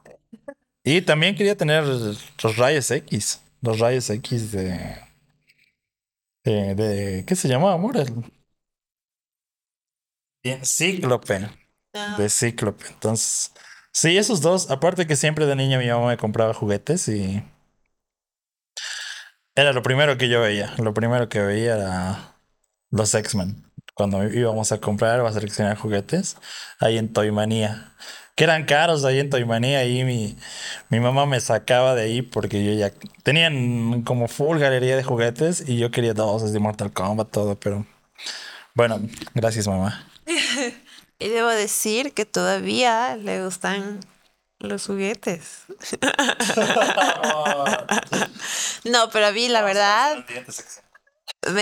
Y 0.85 1.03
también 1.03 1.35
quería 1.37 1.57
tener 1.57 1.85
los 1.85 2.57
rayos 2.57 2.91
X. 2.91 3.41
Los 3.61 3.79
rayos 3.79 4.11
X 4.11 4.53
de. 4.53 4.99
de, 6.45 7.25
¿Qué 7.27 7.37
se 7.37 7.49
llamaba, 7.49 7.75
amor? 7.75 7.97
Cíclope. 10.65 11.49
Ah. 11.95 12.17
De 12.19 12.29
Cíclope. 12.29 12.85
Entonces. 12.89 13.53
Sí, 13.93 14.17
esos 14.17 14.41
dos. 14.41 14.71
Aparte 14.71 15.07
que 15.07 15.17
siempre 15.17 15.47
de 15.47 15.55
niña 15.55 15.79
mi 15.79 15.89
mamá 15.89 16.09
me 16.09 16.17
compraba 16.17 16.55
juguetes 16.55 17.09
y. 17.09 17.45
Era 19.55 19.73
lo 19.73 19.83
primero 19.83 20.17
que 20.19 20.29
yo 20.29 20.41
veía. 20.41 20.75
Lo 20.79 20.95
primero 20.95 21.29
que 21.29 21.41
veía 21.41 21.77
era 21.77 22.37
los 22.91 23.15
X-Men 23.15 23.73
cuando 23.95 24.25
íbamos 24.25 24.73
a 24.73 24.81
comprar 24.81 25.21
o 25.21 25.27
a 25.27 25.33
seleccionar 25.33 25.77
juguetes, 25.77 26.37
ahí 26.81 26.99
en 26.99 27.13
Toymanía. 27.13 27.95
Que 28.35 28.45
eran 28.45 28.65
caros 28.65 29.05
ahí 29.05 29.21
en 29.21 29.31
Toymanía. 29.31 29.85
Y 29.85 30.05
mi, 30.05 30.37
mi 30.89 31.01
mamá 31.01 31.27
me 31.27 31.41
sacaba 31.41 31.95
de 31.95 32.03
ahí 32.03 32.23
porque 32.23 32.65
yo 32.65 32.73
ya. 32.73 32.93
Tenían 33.23 34.03
como 34.03 34.29
full 34.29 34.59
galería 34.59 34.97
de 34.97 35.05
juguetes 35.05 35.65
y 35.67 35.79
yo 35.79 35.91
quería 35.91 36.15
dos 36.15 36.53
de 36.53 36.59
Mortal 36.59 36.93
Kombat, 36.93 37.31
todo, 37.31 37.59
pero. 37.59 37.87
Bueno, 38.75 39.01
gracias, 39.35 39.69
mamá. 39.69 40.09
y 41.19 41.29
debo 41.29 41.49
decir 41.49 42.15
que 42.15 42.25
todavía 42.25 43.17
le 43.17 43.45
gustan 43.45 44.01
los 44.63 44.87
juguetes. 44.87 45.65
no, 48.85 49.11
pero 49.11 49.27
a 49.27 49.33
mí 49.33 49.49
la 49.49 49.63
verdad. 49.63 50.25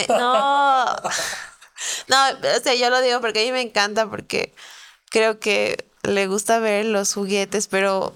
no. 0.09 0.87
No, 2.09 2.17
o 2.29 2.61
sea, 2.63 2.75
yo 2.75 2.91
lo 2.91 3.01
digo 3.01 3.23
porque 3.23 3.41
a 3.41 3.45
mí 3.45 3.53
me 3.53 3.63
encanta 3.63 4.11
porque 4.11 4.53
creo 5.11 5.41
que 5.41 5.90
le 6.03 6.27
gusta 6.27 6.59
ver 6.59 6.87
los 6.87 7.15
juguetes, 7.15 7.67
pero 7.67 8.15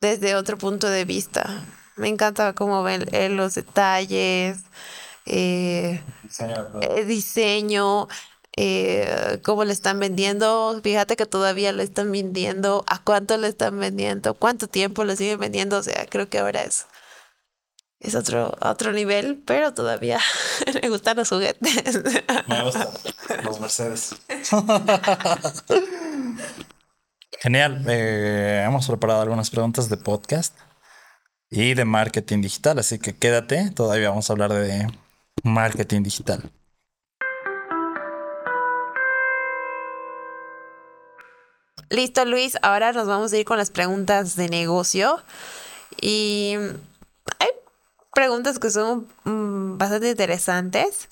desde 0.00 0.34
otro 0.34 0.58
punto 0.58 0.88
de 0.88 1.04
vista. 1.04 1.64
Me 1.96 2.08
encanta 2.08 2.52
cómo 2.52 2.82
ven 2.82 3.06
eh, 3.12 3.28
los 3.28 3.54
detalles, 3.54 4.58
eh, 5.24 6.02
el 6.82 7.08
diseño, 7.08 8.06
eh, 8.56 9.40
cómo 9.42 9.64
le 9.64 9.72
están 9.72 9.98
vendiendo. 9.98 10.78
Fíjate 10.82 11.16
que 11.16 11.26
todavía 11.26 11.72
le 11.72 11.82
están 11.82 12.12
vendiendo, 12.12 12.84
a 12.86 13.02
cuánto 13.02 13.36
le 13.38 13.48
están 13.48 13.78
vendiendo, 13.78 14.34
cuánto 14.34 14.68
tiempo 14.68 15.04
le 15.04 15.16
siguen 15.16 15.40
vendiendo. 15.40 15.78
O 15.78 15.82
sea, 15.82 16.06
creo 16.06 16.28
que 16.28 16.38
ahora 16.38 16.62
es, 16.64 16.86
es 18.00 18.14
otro, 18.14 18.56
otro 18.60 18.92
nivel, 18.92 19.42
pero 19.46 19.72
todavía 19.72 20.20
me 20.82 20.88
gustan 20.90 21.16
los 21.16 21.28
juguetes. 21.28 22.02
Me 22.46 22.62
gustan 22.62 22.88
los 23.44 23.60
Mercedes. 23.60 24.14
Genial. 27.46 27.84
Eh, 27.86 28.64
hemos 28.66 28.88
preparado 28.88 29.22
algunas 29.22 29.50
preguntas 29.50 29.88
de 29.88 29.96
podcast 29.96 30.52
y 31.48 31.74
de 31.74 31.84
marketing 31.84 32.42
digital, 32.42 32.76
así 32.80 32.98
que 32.98 33.14
quédate. 33.14 33.70
Todavía 33.70 34.08
vamos 34.08 34.28
a 34.28 34.32
hablar 34.32 34.52
de 34.52 34.88
marketing 35.44 36.02
digital. 36.02 36.50
Listo, 41.88 42.24
Luis. 42.24 42.58
Ahora 42.62 42.90
nos 42.92 43.06
vamos 43.06 43.32
a 43.32 43.36
ir 43.36 43.44
con 43.44 43.58
las 43.58 43.70
preguntas 43.70 44.34
de 44.34 44.48
negocio. 44.48 45.22
Y 46.00 46.56
hay 47.38 47.48
preguntas 48.12 48.58
que 48.58 48.70
son 48.70 49.06
mm, 49.22 49.78
bastante 49.78 50.10
interesantes. 50.10 51.06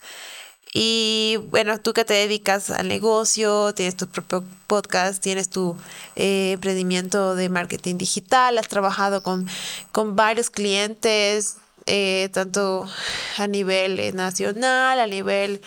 Y 0.77 1.37
bueno, 1.51 1.81
tú 1.81 1.93
que 1.95 2.05
te 2.05 2.15
dedicas 2.15 2.69
al 2.71 2.89
negocio, 2.89 3.73
tienes 3.75 3.97
tu 3.97 4.09
propio 4.09 4.43
podcast, 4.67 5.23
tienes 5.23 5.49
tu 5.49 5.77
eh, 6.17 6.51
emprendimiento 6.55 7.37
de 7.37 7.49
marketing 7.49 7.97
digital, 7.97 8.59
has 8.59 8.67
trabajado 8.67 9.23
con, 9.23 9.49
con 9.93 10.17
varios 10.17 10.51
clientes, 10.51 11.59
eh, 11.87 12.29
tanto 12.33 12.89
a 13.39 13.47
nivel 13.47 14.01
eh, 14.01 14.13
nacional, 14.15 14.99
a 14.99 15.07
nivel 15.07 15.61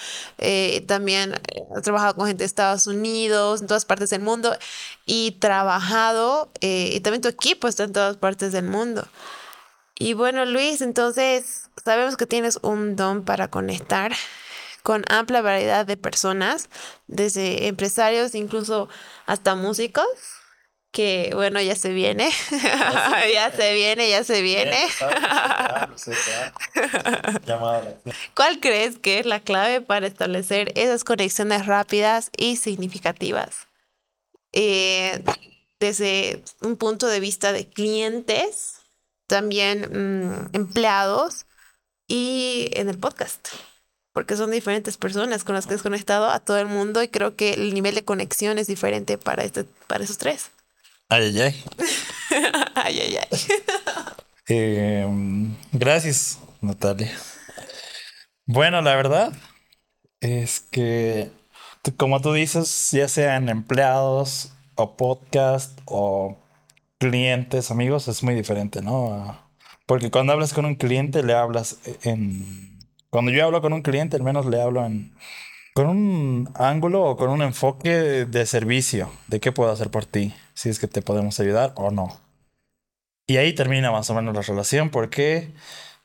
también 0.88 1.40
he 1.78 1.82
trabajado 1.82 2.16
con 2.16 2.28
gente 2.28 2.40
de 2.40 2.48
Estados 2.48 2.86
Unidos, 2.86 3.62
en 3.62 3.68
todas 3.68 3.86
partes 3.86 4.10
del 4.10 4.22
mundo, 4.22 4.58
y 5.06 5.32
trabajado, 5.40 6.52
y 6.60 7.00
también 7.00 7.22
tu 7.22 7.30
equipo 7.30 7.70
está 7.70 7.86
en 7.86 7.94
todas 7.94 8.18
partes 8.18 8.52
del 8.52 8.66
mundo. 8.66 9.08
Y 9.98 10.14
bueno, 10.16 10.44
Luis, 10.44 10.82
entonces 10.82 11.70
sabemos 11.82 12.18
que 12.18 12.26
tienes 12.26 12.60
un 12.62 12.98
don 12.98 13.24
para 13.24 13.48
conectar 13.48 14.12
con 14.88 15.03
amplia 15.10 15.41
variedad 15.41 15.86
de 15.86 15.98
personas, 15.98 16.70
desde 17.08 17.67
empresarios, 17.67 18.36
incluso 18.36 18.88
hasta 19.25 19.53
músicos 19.53 20.08
que 20.94 21.32
bueno, 21.34 21.60
ya 21.60 21.75
se 21.75 21.89
viene, 21.89 22.29
ya 23.34 23.51
se 23.53 23.74
viene, 23.74 24.10
ya 24.10 24.24
se 24.24 24.41
viene. 24.41 24.77
¿Cuál 28.34 28.62
crees 28.62 28.98
que 28.98 29.20
es 29.20 29.25
la 29.25 29.41
clave 29.41 29.82
para 29.82 30.08
establecer 30.08 30.72
esas 30.75 31.03
conexiones 31.03 31.65
rápidas 31.65 32.32
y 32.38 32.56
significativas? 32.56 33.67
Eh, 34.53 35.22
desde 35.82 36.46
un 36.62 36.77
punto 36.77 37.08
de 37.08 37.20
vista 37.20 37.51
de 37.51 37.67
clientes, 37.67 38.77
también 39.27 39.82
mm, 39.82 40.56
empleados 40.56 41.46
y 42.08 42.70
en 42.72 42.88
el 42.88 42.98
podcast 42.98 43.50
porque 44.18 44.36
son 44.36 44.50
diferentes 44.50 44.98
personas 44.98 45.44
con 45.44 45.54
las 45.54 45.68
que 45.68 45.76
has 45.76 45.84
conectado 45.84 46.28
a 46.32 46.40
todo 46.40 46.58
el 46.58 46.66
mundo 46.66 47.04
y 47.04 47.08
creo 47.08 47.36
que 47.36 47.54
el 47.54 47.76
nivel 47.76 47.94
de 47.94 48.04
conexión 48.04 48.58
es 48.58 48.66
diferente 48.66 49.20
para, 49.20 49.44
este, 49.44 49.64
para 49.86 50.06
esos 50.06 50.18
tres. 50.18 50.50
Ay, 51.08 51.26
ay, 51.26 51.40
ay. 51.40 51.64
ay, 52.74 53.00
ay, 53.00 53.18
ay. 53.18 53.40
Em, 54.48 55.56
gracias, 55.72 56.40
Natalia. 56.62 57.16
Bueno, 58.48 58.82
la 58.82 58.96
verdad 58.96 59.32
es 60.20 60.62
que, 60.62 61.30
como 61.98 62.20
tú 62.20 62.34
dices, 62.34 62.90
ya 62.90 63.08
sean 63.08 63.50
empleados 63.50 64.51
o 64.74 64.98
podcast 64.98 65.80
o 65.86 66.40
clientes, 66.98 67.70
amigos, 67.70 68.08
es 68.08 68.24
muy 68.24 68.34
diferente, 68.34 68.82
¿no? 68.82 69.40
Porque 69.86 70.10
cuando 70.10 70.34
hablas 70.34 70.53
con 70.53 70.66
un 70.66 70.74
cliente, 70.74 71.22
le 71.22 71.36
hablas 71.36 71.77
en... 72.01 72.76
Cuando 73.09 73.31
yo 73.31 73.46
hablo 73.46 73.61
con 73.61 73.74
un 73.74 73.81
cliente, 73.81 74.17
al 74.17 74.24
menos 74.24 74.46
le 74.46 74.61
hablo 74.61 74.85
en 74.85 75.13
con 75.77 75.89
un 75.89 76.50
ángulo 76.55 77.03
o 77.03 77.17
con 77.17 77.29
un 77.29 77.43
enfoque 77.43 78.25
de 78.25 78.46
servicio, 78.48 79.11
de 79.27 79.39
qué 79.39 79.51
puedo 79.51 79.72
hacer 79.72 79.91
por 79.91 80.05
ti, 80.05 80.33
si 80.55 80.70
es 80.70 80.79
que 80.79 80.87
te 80.87 81.03
podemos 81.03 81.39
ayudar 81.39 81.74
o 81.75 81.91
no. 81.91 82.20
Y 83.27 83.37
ahí 83.37 83.53
termina 83.53 83.91
más 83.91 84.09
o 84.09 84.15
menos 84.15 84.33
la 84.33 84.41
relación 84.41 84.89
porque 84.89 85.53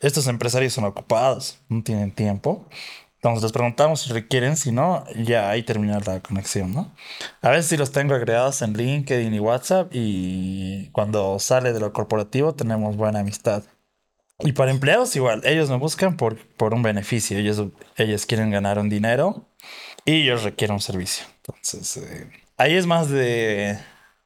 estos 0.00 0.26
empresarios 0.26 0.74
son 0.74 0.84
ocupados, 0.84 1.58
no 1.70 1.82
tienen 1.82 2.10
tiempo. 2.10 2.66
Entonces 3.14 3.44
les 3.44 3.52
preguntamos 3.52 4.02
si 4.02 4.12
requieren, 4.12 4.58
si 4.58 4.72
no, 4.72 5.04
ya 5.14 5.48
ahí 5.48 5.62
termina 5.62 6.00
la 6.00 6.20
conexión, 6.20 6.74
¿no? 6.74 6.92
A 7.40 7.48
veces 7.48 7.66
sí 7.66 7.76
los 7.78 7.92
tengo 7.92 8.14
agregados 8.14 8.60
en 8.60 8.74
LinkedIn 8.74 9.32
y 9.32 9.38
WhatsApp 9.38 9.88
y 9.92 10.90
cuando 10.90 11.38
sale 11.38 11.72
de 11.72 11.80
lo 11.80 11.94
corporativo 11.94 12.52
tenemos 12.54 12.96
buena 12.96 13.20
amistad. 13.20 13.62
Y 14.44 14.52
para 14.52 14.70
empleados 14.70 15.14
igual, 15.14 15.42
ellos 15.44 15.70
me 15.70 15.76
buscan 15.76 16.16
por, 16.16 16.36
por 16.56 16.74
un 16.74 16.82
beneficio, 16.82 17.38
ellos, 17.38 17.62
ellos 17.96 18.26
quieren 18.26 18.50
ganar 18.50 18.78
un 18.78 18.88
dinero 18.88 19.46
y 20.04 20.24
yo 20.24 20.36
requiero 20.36 20.74
un 20.74 20.80
servicio. 20.80 21.24
Entonces, 21.36 21.96
eh, 21.98 22.30
ahí 22.56 22.74
es 22.74 22.86
más 22.86 23.08
de, 23.08 23.78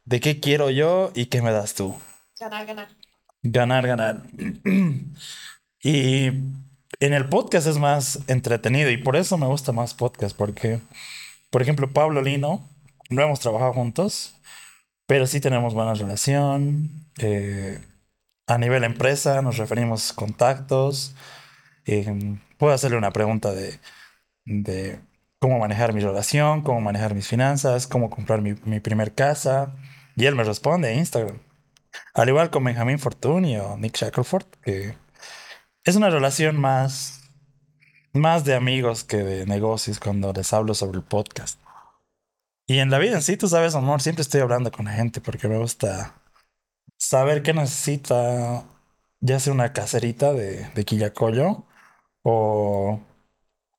de 0.04 0.20
qué 0.20 0.40
quiero 0.40 0.70
yo 0.70 1.12
y 1.14 1.26
qué 1.26 1.42
me 1.42 1.52
das 1.52 1.74
tú. 1.74 1.94
Ganar, 2.40 2.66
ganar. 2.66 2.88
Ganar, 3.42 3.86
ganar. 3.86 4.22
y 5.82 6.26
en 6.26 7.12
el 7.12 7.28
podcast 7.28 7.66
es 7.66 7.78
más 7.78 8.20
entretenido 8.26 8.90
y 8.90 8.96
por 8.96 9.16
eso 9.16 9.36
me 9.36 9.46
gusta 9.46 9.72
más 9.72 9.94
podcast, 9.94 10.34
porque, 10.36 10.80
por 11.50 11.60
ejemplo, 11.60 11.92
Pablo 11.92 12.22
Lino, 12.22 12.68
no 13.10 13.22
hemos 13.22 13.40
trabajado 13.40 13.74
juntos, 13.74 14.34
pero 15.06 15.26
sí 15.26 15.40
tenemos 15.40 15.74
buena 15.74 15.94
relación. 15.94 17.06
Eh, 17.18 17.80
a 18.46 18.58
nivel 18.58 18.84
empresa 18.84 19.42
nos 19.42 19.56
referimos 19.58 20.12
contactos. 20.12 21.14
Eh, 21.84 22.38
puedo 22.58 22.72
hacerle 22.72 22.96
una 22.96 23.12
pregunta 23.12 23.52
de, 23.52 25.00
cómo 25.38 25.58
manejar 25.58 25.92
mi 25.92 26.00
relación, 26.00 26.62
cómo 26.62 26.80
manejar 26.80 27.14
mis 27.14 27.28
finanzas, 27.28 27.86
cómo 27.86 28.10
comprar 28.10 28.40
mi, 28.40 28.54
mi 28.64 28.80
primer 28.80 29.14
casa. 29.14 29.74
Y 30.16 30.26
él 30.26 30.34
me 30.34 30.44
responde 30.44 30.92
en 30.92 31.00
Instagram. 31.00 31.38
Al 32.14 32.28
igual 32.28 32.50
con 32.50 32.64
Benjamin 32.64 32.98
Fortuny 32.98 33.58
o 33.58 33.76
Nick 33.76 33.96
Shackelford, 33.96 34.46
que 34.62 34.96
es 35.84 35.96
una 35.96 36.10
relación 36.10 36.58
más, 36.58 37.30
más 38.12 38.44
de 38.44 38.54
amigos 38.54 39.04
que 39.04 39.18
de 39.18 39.46
negocios 39.46 40.00
cuando 40.00 40.32
les 40.32 40.52
hablo 40.52 40.74
sobre 40.74 40.98
el 40.98 41.04
podcast. 41.04 41.60
Y 42.66 42.78
en 42.78 42.90
la 42.90 42.98
vida 42.98 43.16
en 43.16 43.22
sí, 43.22 43.36
tú 43.36 43.48
sabes, 43.48 43.74
amor, 43.74 44.02
siempre 44.02 44.22
estoy 44.22 44.40
hablando 44.40 44.72
con 44.72 44.86
la 44.86 44.92
gente 44.92 45.20
porque 45.20 45.48
me 45.48 45.58
gusta 45.58 46.14
saber 46.98 47.42
qué 47.42 47.52
necesita, 47.54 48.64
ya 49.20 49.40
sea 49.40 49.52
una 49.52 49.72
caserita 49.72 50.32
de, 50.32 50.68
de 50.74 50.84
Quillacollo 50.84 51.66
o 52.22 53.00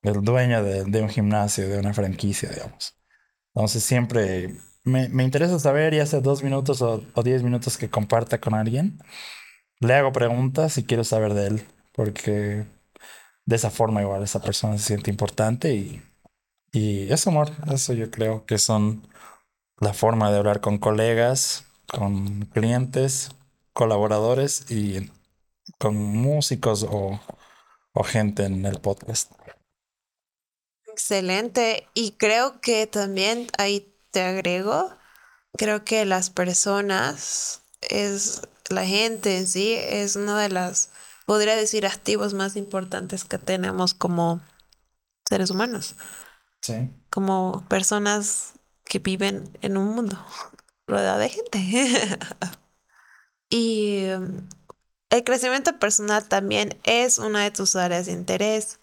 el 0.04 0.24
dueño 0.24 0.64
de, 0.64 1.02
un 1.02 1.10
gimnasio, 1.10 1.68
de 1.70 1.80
una 1.80 1.94
franquicia, 1.94 2.50
digamos. 2.50 2.96
Entonces 3.56 3.84
siempre 3.84 4.56
me, 4.84 5.10
me 5.10 5.24
interesa 5.24 5.60
saber, 5.60 5.94
ya 5.96 6.06
sea 6.06 6.22
dos 6.22 6.44
minutos 6.44 6.82
o, 6.82 7.04
o, 7.14 7.24
diez 7.24 7.44
minutos 7.44 7.78
que 7.78 7.90
comparta 7.90 8.40
con 8.40 8.54
alguien, 8.54 9.00
le 9.80 9.94
hago 9.96 10.12
preguntas 10.12 10.78
y 10.78 10.86
quiero 10.86 11.04
saber 11.04 11.34
de 11.34 11.48
él, 11.48 11.64
porque 11.94 12.66
de 13.46 13.56
esa 13.56 13.72
forma 13.72 14.02
igual 14.02 14.24
esa 14.24 14.42
persona 14.42 14.78
se 14.78 14.86
siente 14.86 15.12
importante 15.12 15.74
y, 15.76 16.02
y 16.74 17.12
eso, 17.12 17.30
amor, 17.32 17.52
eso 17.74 17.94
yo 17.94 18.12
creo 18.12 18.46
que 18.46 18.58
son 18.58 19.08
la 19.80 19.94
forma 19.94 20.32
de 20.32 20.40
hablar 20.40 20.62
con 20.62 20.80
colegas, 20.80 21.67
con 21.88 22.46
clientes, 22.46 23.32
colaboradores 23.74 24.70
y 24.72 25.12
con 25.78 25.96
músicos 25.96 26.84
o, 26.84 27.20
o 27.94 28.04
gente 28.04 28.46
en 28.46 28.66
el 28.66 28.80
podcast. 28.80 29.32
Excelente. 30.88 31.88
Y 31.94 32.14
creo 32.14 32.60
que 32.60 32.88
también 32.88 33.48
ahí 33.58 33.94
te 34.12 34.22
agrego, 34.24 34.96
creo 35.58 35.84
que 35.84 36.06
las 36.06 36.30
personas, 36.30 37.62
es 37.82 38.42
la 38.70 38.86
gente 38.86 39.38
en 39.38 39.48
sí, 39.48 39.76
es 39.76 40.16
una 40.16 40.40
de 40.42 40.50
las, 40.50 40.90
podría 41.26 41.56
decir, 41.56 41.86
activos 41.86 42.34
más 42.34 42.56
importantes 42.56 43.26
que 43.26 43.38
tenemos 43.38 43.94
como 43.94 44.42
seres 45.30 45.52
humanos. 45.52 45.96
Sí. 46.62 46.90
Como 47.10 47.64
personas 47.70 48.54
que 48.84 49.00
viven 49.00 49.56
en 49.62 49.78
un 49.78 49.94
mundo 49.94 50.18
rodeado 50.88 51.20
de 51.20 51.30
gente. 51.30 51.60
y 53.50 54.06
um, 54.16 54.48
el 55.10 55.24
crecimiento 55.24 55.78
personal 55.80 56.28
también 56.28 56.78
es 56.84 57.18
una 57.18 57.44
de 57.44 57.52
tus 57.52 57.76
áreas 57.76 58.08
de 58.08 58.14
interés. 58.14 58.80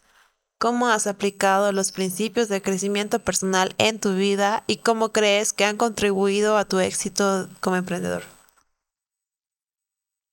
¿Cómo 0.59 0.89
has 0.89 1.07
aplicado 1.07 1.73
los 1.73 1.93
principios 1.93 2.49
de 2.49 2.63
crecimiento 2.63 3.19
personal 3.19 3.75
en 3.79 3.99
tu 3.99 4.15
vida 4.15 4.65
y 4.67 4.79
cómo 4.79 5.13
crees 5.13 5.53
que 5.53 5.65
han 5.65 5.77
contribuido 5.77 6.57
a 6.57 6.65
tu 6.65 6.79
éxito 6.79 7.49
como 7.61 7.77
emprendedor? 7.77 8.23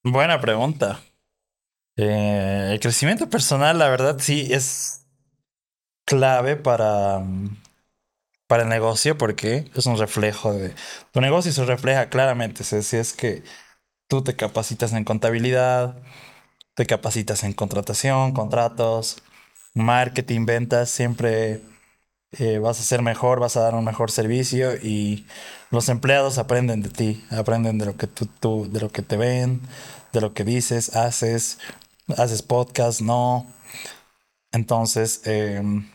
Buena 0.03 0.39
pregunta. 0.39 1.01
Eh, 1.97 2.69
el 2.71 2.79
crecimiento 2.79 3.29
personal, 3.29 3.77
la 3.77 3.89
verdad, 3.89 4.17
sí 4.19 4.47
es 4.51 5.05
clave 6.05 6.55
para, 6.55 7.19
mm, 7.19 7.61
para 8.51 8.63
el 8.63 8.69
negocio 8.69 9.17
porque 9.17 9.71
es 9.73 9.85
un 9.85 9.97
reflejo 9.97 10.51
de... 10.51 10.75
Tu 11.13 11.21
negocio 11.21 11.53
se 11.53 11.63
refleja 11.63 12.09
claramente. 12.09 12.65
Si 12.65 12.97
es 12.97 13.13
que 13.13 13.43
tú 14.09 14.25
te 14.25 14.35
capacitas 14.35 14.91
en 14.91 15.05
contabilidad, 15.05 15.95
te 16.73 16.85
capacitas 16.85 17.45
en 17.45 17.53
contratación, 17.53 18.33
contratos, 18.33 19.23
marketing, 19.73 20.45
ventas, 20.45 20.89
siempre 20.89 21.61
eh, 22.39 22.59
vas 22.59 22.77
a 22.81 22.83
ser 22.83 23.01
mejor, 23.01 23.39
vas 23.39 23.55
a 23.55 23.61
dar 23.61 23.73
un 23.73 23.85
mejor 23.85 24.11
servicio 24.11 24.75
y 24.75 25.25
los 25.69 25.87
empleados 25.87 26.37
aprenden 26.37 26.81
de 26.81 26.89
ti, 26.89 27.23
aprenden 27.29 27.77
de 27.77 27.85
lo 27.85 27.95
que 27.95 28.07
tú, 28.07 28.25
tú 28.41 28.69
de 28.69 28.81
lo 28.81 28.89
que 28.89 29.01
te 29.01 29.15
ven, 29.15 29.61
de 30.11 30.19
lo 30.19 30.33
que 30.33 30.43
dices, 30.43 30.93
haces, 30.97 31.57
haces 32.17 32.41
podcast, 32.41 32.99
no. 32.99 33.47
Entonces, 34.51 35.21
em, 35.23 35.87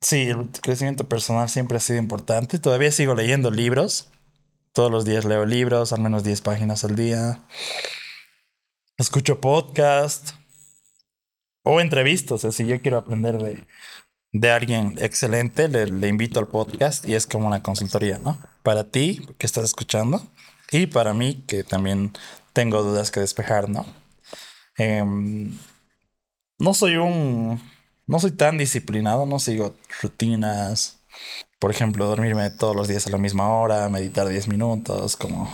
sí, 0.00 0.28
el 0.28 0.48
crecimiento 0.60 1.08
personal 1.08 1.48
siempre 1.48 1.76
ha 1.76 1.80
sido 1.80 1.98
importante. 1.98 2.58
Todavía 2.58 2.90
sigo 2.92 3.14
leyendo 3.14 3.50
libros. 3.50 4.08
Todos 4.72 4.90
los 4.90 5.04
días 5.04 5.24
leo 5.24 5.46
libros, 5.46 5.92
al 5.92 6.00
menos 6.00 6.24
10 6.24 6.40
páginas 6.42 6.84
al 6.84 6.96
día. 6.96 7.40
Escucho 8.98 9.40
podcast 9.40 10.30
o 11.62 11.80
entrevistas. 11.80 12.46
Si 12.54 12.66
yo 12.66 12.80
quiero 12.80 12.98
aprender 12.98 13.38
de, 13.38 13.66
de 14.32 14.50
alguien 14.50 14.96
excelente, 14.98 15.68
le, 15.68 16.08
invito 16.08 16.38
al 16.38 16.48
podcast 16.48 17.08
y 17.08 17.14
es 17.14 17.26
como 17.26 17.46
una 17.46 17.62
consultoría, 17.62 18.18
¿no? 18.18 18.38
Para 18.62 18.84
ti 18.84 19.26
que 19.38 19.46
estás 19.46 19.64
escuchando 19.64 20.22
y 20.70 20.86
para 20.86 21.14
mí 21.14 21.44
que 21.46 21.64
también 21.64 22.12
tengo 22.52 22.82
dudas 22.82 23.10
que 23.10 23.20
despejar, 23.20 23.68
¿no? 23.68 23.86
Eh, 24.78 25.04
no 26.58 26.74
soy 26.74 26.96
un... 26.96 27.60
No 28.10 28.18
soy 28.18 28.32
tan 28.32 28.58
disciplinado, 28.58 29.24
no 29.24 29.38
sigo 29.38 29.76
rutinas. 30.02 30.98
Por 31.60 31.70
ejemplo, 31.70 32.06
dormirme 32.06 32.50
todos 32.50 32.74
los 32.74 32.88
días 32.88 33.06
a 33.06 33.10
la 33.10 33.18
misma 33.18 33.48
hora, 33.50 33.88
meditar 33.88 34.26
10 34.26 34.48
minutos, 34.48 35.14
como, 35.14 35.48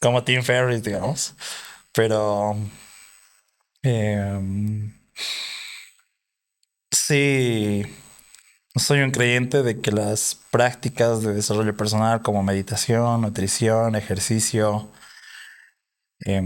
como 0.00 0.22
Tim 0.22 0.44
Ferriss, 0.44 0.84
digamos. 0.84 1.34
Pero... 1.92 2.56
Eh, 3.82 4.40
sí, 6.92 7.82
soy 8.76 9.00
un 9.00 9.10
creyente 9.10 9.64
de 9.64 9.80
que 9.80 9.90
las 9.90 10.38
prácticas 10.52 11.22
de 11.22 11.34
desarrollo 11.34 11.76
personal 11.76 12.22
como 12.22 12.44
meditación, 12.44 13.22
nutrición, 13.22 13.96
ejercicio 13.96 14.92
eh, 16.24 16.40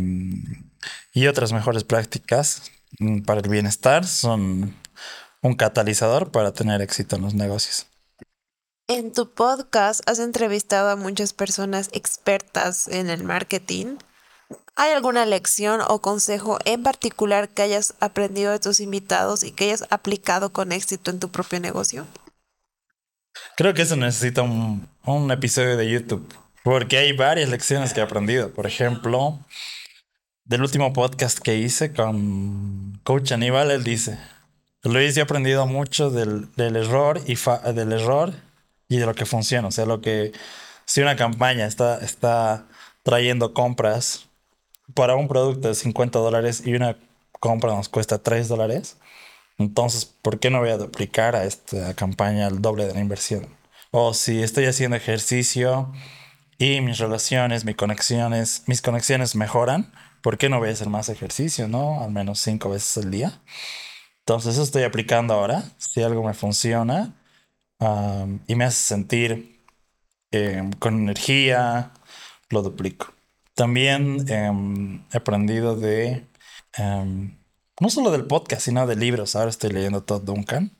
y 1.13 1.27
otras 1.27 1.53
mejores 1.53 1.85
prácticas 1.85 2.73
mm, 2.99 3.25
para 3.25 3.41
el 3.41 3.51
bienestar 3.51 4.07
son 4.07 4.75
un 5.43 5.55
catalizador 5.55 6.31
para 6.31 6.53
tener 6.53 6.81
éxito 6.83 7.17
en 7.17 7.23
los 7.23 7.35
negocios. 7.35 7.87
En 8.87 9.13
tu 9.13 9.31
podcast 9.35 10.01
has 10.09 10.19
entrevistado 10.19 10.89
a 10.89 10.97
muchas 10.97 11.35
personas 11.35 11.91
expertas 11.93 12.89
en 12.89 13.11
el 13.11 13.23
marketing. 13.23 13.99
¿Hay 14.77 14.93
alguna 14.93 15.27
lección 15.27 15.81
o 15.87 16.01
consejo 16.01 16.59
en 16.65 16.83
particular 16.83 17.51
que 17.51 17.63
hayas 17.63 17.95
aprendido 18.01 18.51
de 18.51 18.61
tus 18.61 18.81
invitados 18.81 19.43
y 19.43 19.53
que 19.53 19.65
hayas 19.65 19.85
aplicado 19.91 20.53
con 20.55 20.73
éxito 20.73 21.11
en 21.11 21.21
tu 21.21 21.29
propio 21.29 21.61
negocio? 21.61 22.07
Creo 23.57 23.75
que 23.75 23.83
eso 23.83 23.97
necesita 23.97 24.43
un, 24.43 24.89
un 25.05 25.31
episodio 25.31 25.77
de 25.77 25.91
YouTube, 25.91 26.27
porque 26.63 26.97
hay 26.97 27.13
varias 27.13 27.51
lecciones 27.51 27.93
que 27.93 28.01
he 28.01 28.03
aprendido. 28.03 28.53
Por 28.53 28.67
ejemplo, 28.67 29.39
del 30.45 30.63
último 30.63 30.95
podcast 30.95 31.41
que 31.41 31.57
hice 31.57 31.93
con 31.93 33.01
Coach 33.05 33.33
Aníbal, 33.33 33.71
él 33.71 33.85
dice, 33.85 34.19
Luis, 34.85 35.17
he 35.17 35.21
aprendido 35.21 35.67
mucho 35.67 36.11
del, 36.11 36.55
del 36.55 36.77
error 36.77 37.21
y 37.27 37.35
del 37.73 37.93
error 37.93 38.33
y 38.89 38.99
de 38.99 39.07
lo 39.07 39.15
que 39.15 39.27
funciona. 39.27 39.69
O 39.69 39.71
sea, 39.71 39.87
lo 39.87 40.01
que 40.01 40.33
si 40.85 41.01
una 41.01 41.17
campaña 41.17 41.67
está, 41.67 41.99
está 41.99 42.67
trayendo 43.03 43.53
compras 43.55 44.29
para 44.95 45.17
un 45.17 45.29
producto 45.29 45.69
de 45.69 45.75
50 45.75 46.19
dólares 46.19 46.63
y 46.65 46.75
una 46.75 46.97
compra 47.41 47.75
nos 47.75 47.89
cuesta 47.89 48.19
3 48.19 48.49
dólares, 48.49 48.97
entonces, 49.59 50.05
¿por 50.05 50.39
qué 50.39 50.51
no 50.51 50.61
voy 50.61 50.71
a 50.71 50.77
duplicar 50.77 51.35
a 51.35 51.45
esta 51.45 51.93
campaña 51.95 52.47
el 52.47 52.63
doble 52.63 52.87
de 52.87 52.95
la 52.95 53.01
inversión? 53.01 53.49
O 53.91 54.15
si 54.15 54.43
estoy 54.43 54.67
haciendo 54.67 54.97
ejercicio 54.97 55.93
y 56.59 56.81
mis 56.81 56.99
relaciones, 56.99 57.65
mis 57.65 57.75
conexiones, 57.75 58.63
mis 58.67 58.83
conexiones 58.83 59.35
mejoran, 59.35 59.93
¿por 60.23 60.39
qué 60.39 60.49
no 60.49 60.59
voy 60.61 60.69
a 60.69 60.73
hacer 60.73 60.89
más 60.89 61.09
ejercicio, 61.09 61.67
no? 61.67 62.03
Al 62.03 62.13
menos 62.13 62.39
cinco 62.39 62.71
veces 62.71 63.05
al 63.05 63.11
día. 63.11 63.41
Entonces, 64.29 64.53
eso 64.57 64.63
estoy 64.63 64.83
aplicando 64.83 65.33
ahora. 65.33 65.65
Si 65.79 66.03
algo 66.03 66.23
me 66.23 66.35
funciona 66.35 67.15
um, 67.81 68.41
y 68.47 68.57
me 68.57 68.67
hace 68.67 68.77
sentir 68.77 69.65
eh, 70.33 70.69
con 70.79 70.99
energía, 70.99 71.93
lo 72.51 72.61
duplico. 72.61 73.07
También 73.55 74.27
eh, 74.29 75.01
he 75.15 75.17
aprendido 75.17 75.77
de, 75.77 76.27
eh, 76.77 77.37
no 77.81 77.89
solo 77.89 78.11
del 78.11 78.27
podcast, 78.27 78.61
sino 78.61 78.87
de 78.87 78.97
libros. 78.97 79.35
Ahora 79.35 79.49
estoy 79.49 79.71
leyendo 79.71 80.03
Todd 80.03 80.25
Duncan 80.25 80.77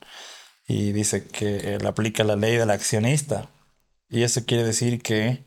y 0.67 0.93
dice 0.93 1.27
que 1.27 1.77
él 1.77 1.87
aplica 1.87 2.25
la 2.25 2.37
ley 2.37 2.57
del 2.57 2.71
accionista. 2.71 3.49
Y 4.11 4.25
eso 4.25 4.45
quiere 4.45 4.63
decir 4.63 5.01
que 5.01 5.47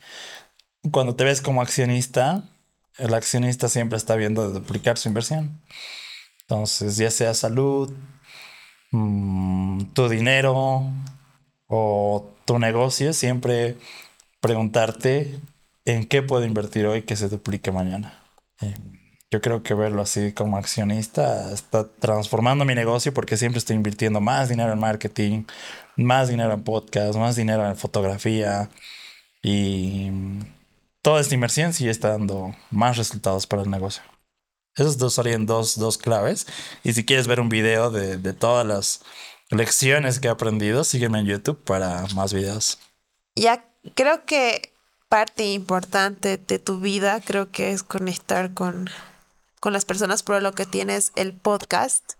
cuando 0.89 1.15
te 1.15 1.23
ves 1.23 1.39
como 1.39 1.61
accionista, 1.61 2.49
el 2.97 3.13
accionista 3.13 3.69
siempre 3.69 3.97
está 3.97 4.15
viendo 4.15 4.49
duplicar 4.49 4.97
su 4.97 5.07
inversión. 5.07 5.61
Entonces, 6.51 6.97
ya 6.97 7.09
sea 7.09 7.33
salud, 7.33 7.93
mmm, 8.91 9.83
tu 9.93 10.09
dinero 10.09 10.83
o 11.67 12.29
tu 12.43 12.59
negocio, 12.59 13.13
siempre 13.13 13.77
preguntarte 14.41 15.39
en 15.85 16.05
qué 16.05 16.21
puedo 16.21 16.43
invertir 16.43 16.87
hoy 16.87 17.03
que 17.03 17.15
se 17.15 17.29
duplique 17.29 17.71
mañana. 17.71 18.21
Eh, 18.59 18.75
yo 19.31 19.39
creo 19.39 19.63
que 19.63 19.73
verlo 19.75 20.01
así 20.01 20.33
como 20.33 20.57
accionista 20.57 21.53
está 21.53 21.87
transformando 21.87 22.65
mi 22.65 22.75
negocio 22.75 23.13
porque 23.13 23.37
siempre 23.37 23.59
estoy 23.59 23.77
invirtiendo 23.77 24.19
más 24.19 24.49
dinero 24.49 24.73
en 24.73 24.79
marketing, 24.79 25.45
más 25.95 26.27
dinero 26.27 26.51
en 26.51 26.63
podcast, 26.65 27.15
más 27.15 27.37
dinero 27.37 27.65
en 27.65 27.77
fotografía 27.77 28.69
y 29.41 30.09
toda 31.01 31.21
esta 31.21 31.33
inversión 31.33 31.71
sí 31.71 31.87
está 31.87 32.09
dando 32.09 32.53
más 32.71 32.97
resultados 32.97 33.47
para 33.47 33.61
el 33.61 33.69
negocio. 33.69 34.03
Esos 34.81 34.97
dos 34.97 35.13
serían 35.13 35.45
dos, 35.45 35.77
dos 35.77 35.97
claves. 35.97 36.47
Y 36.83 36.93
si 36.93 37.05
quieres 37.05 37.27
ver 37.27 37.39
un 37.39 37.49
video 37.49 37.91
de, 37.91 38.17
de 38.17 38.33
todas 38.33 38.65
las 38.65 39.01
lecciones 39.49 40.19
que 40.19 40.27
he 40.27 40.31
aprendido, 40.31 40.83
sígueme 40.83 41.19
en 41.19 41.25
YouTube 41.25 41.63
para 41.63 42.05
más 42.15 42.33
videos. 42.33 42.79
Ya 43.35 43.65
creo 43.95 44.25
que 44.25 44.73
parte 45.09 45.51
importante 45.51 46.37
de 46.37 46.59
tu 46.59 46.79
vida 46.79 47.19
creo 47.19 47.51
que 47.51 47.71
es 47.71 47.83
conectar 47.83 48.53
con, 48.53 48.89
con 49.59 49.73
las 49.73 49.85
personas 49.85 50.23
por 50.23 50.41
lo 50.41 50.53
que 50.53 50.65
tienes 50.65 51.11
el 51.15 51.33
podcast. 51.33 52.13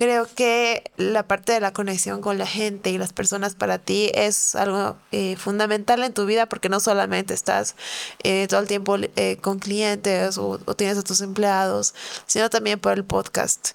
Creo 0.00 0.26
que 0.34 0.90
la 0.96 1.24
parte 1.24 1.52
de 1.52 1.60
la 1.60 1.74
conexión 1.74 2.22
con 2.22 2.38
la 2.38 2.46
gente 2.46 2.88
y 2.88 2.96
las 2.96 3.12
personas 3.12 3.54
para 3.54 3.76
ti 3.76 4.10
es 4.14 4.54
algo 4.54 4.96
eh, 5.12 5.36
fundamental 5.36 6.02
en 6.02 6.14
tu 6.14 6.24
vida 6.24 6.46
porque 6.46 6.70
no 6.70 6.80
solamente 6.80 7.34
estás 7.34 7.74
eh, 8.22 8.46
todo 8.48 8.60
el 8.60 8.66
tiempo 8.66 8.96
eh, 8.96 9.36
con 9.42 9.58
clientes 9.58 10.38
o, 10.38 10.56
tienes 10.74 10.96
a 10.96 11.02
tus 11.02 11.20
empleados, 11.20 11.94
sino 12.26 12.48
también 12.48 12.80
por 12.80 12.94
el 12.94 13.04
podcast. 13.04 13.72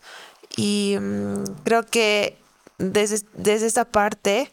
Y 0.57 0.97
mmm, 0.99 1.43
creo 1.63 1.85
que 1.85 2.35
desde, 2.79 3.23
desde 3.33 3.67
esta 3.67 3.85
parte, 3.85 4.51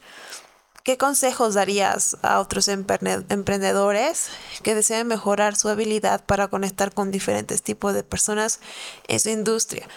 ¿qué 0.82 0.98
consejos 0.98 1.54
darías 1.54 2.18
a 2.20 2.40
otros 2.40 2.68
emprendedores 2.68 4.26
que 4.62 4.74
deseen 4.74 5.06
mejorar 5.06 5.56
su 5.56 5.70
habilidad 5.70 6.22
para 6.26 6.48
conectar 6.48 6.92
con 6.92 7.10
diferentes 7.10 7.62
tipos 7.62 7.94
de 7.94 8.02
personas 8.02 8.60
en 9.08 9.20
su 9.20 9.30
industria? 9.30 9.88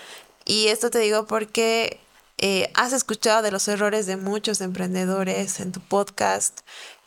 Y 0.45 0.67
esto 0.67 0.91
te 0.91 0.99
digo 0.99 1.25
porque 1.25 1.99
eh, 2.37 2.71
has 2.75 2.93
escuchado 2.93 3.41
de 3.41 3.51
los 3.51 3.67
errores 3.67 4.05
de 4.05 4.17
muchos 4.17 4.61
emprendedores 4.61 5.59
en 5.59 5.71
tu 5.71 5.81
podcast. 5.81 6.61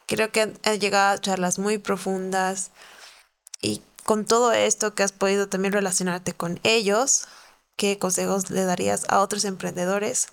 Creo 0.06 0.32
que 0.32 0.40
han 0.40 0.80
llegado 0.80 1.14
a 1.14 1.20
charlas 1.20 1.58
muy 1.58 1.78
profundas 1.78 2.72
y 3.60 3.82
con 4.04 4.24
todo 4.24 4.52
esto 4.52 4.94
que 4.94 5.02
has 5.02 5.12
podido 5.12 5.48
también 5.48 5.72
relacionarte 5.72 6.32
con 6.32 6.60
ellos, 6.62 7.28
¿qué 7.76 7.98
consejos 7.98 8.50
le 8.50 8.64
darías 8.64 9.04
a 9.08 9.20
otros 9.20 9.44
emprendedores 9.44 10.28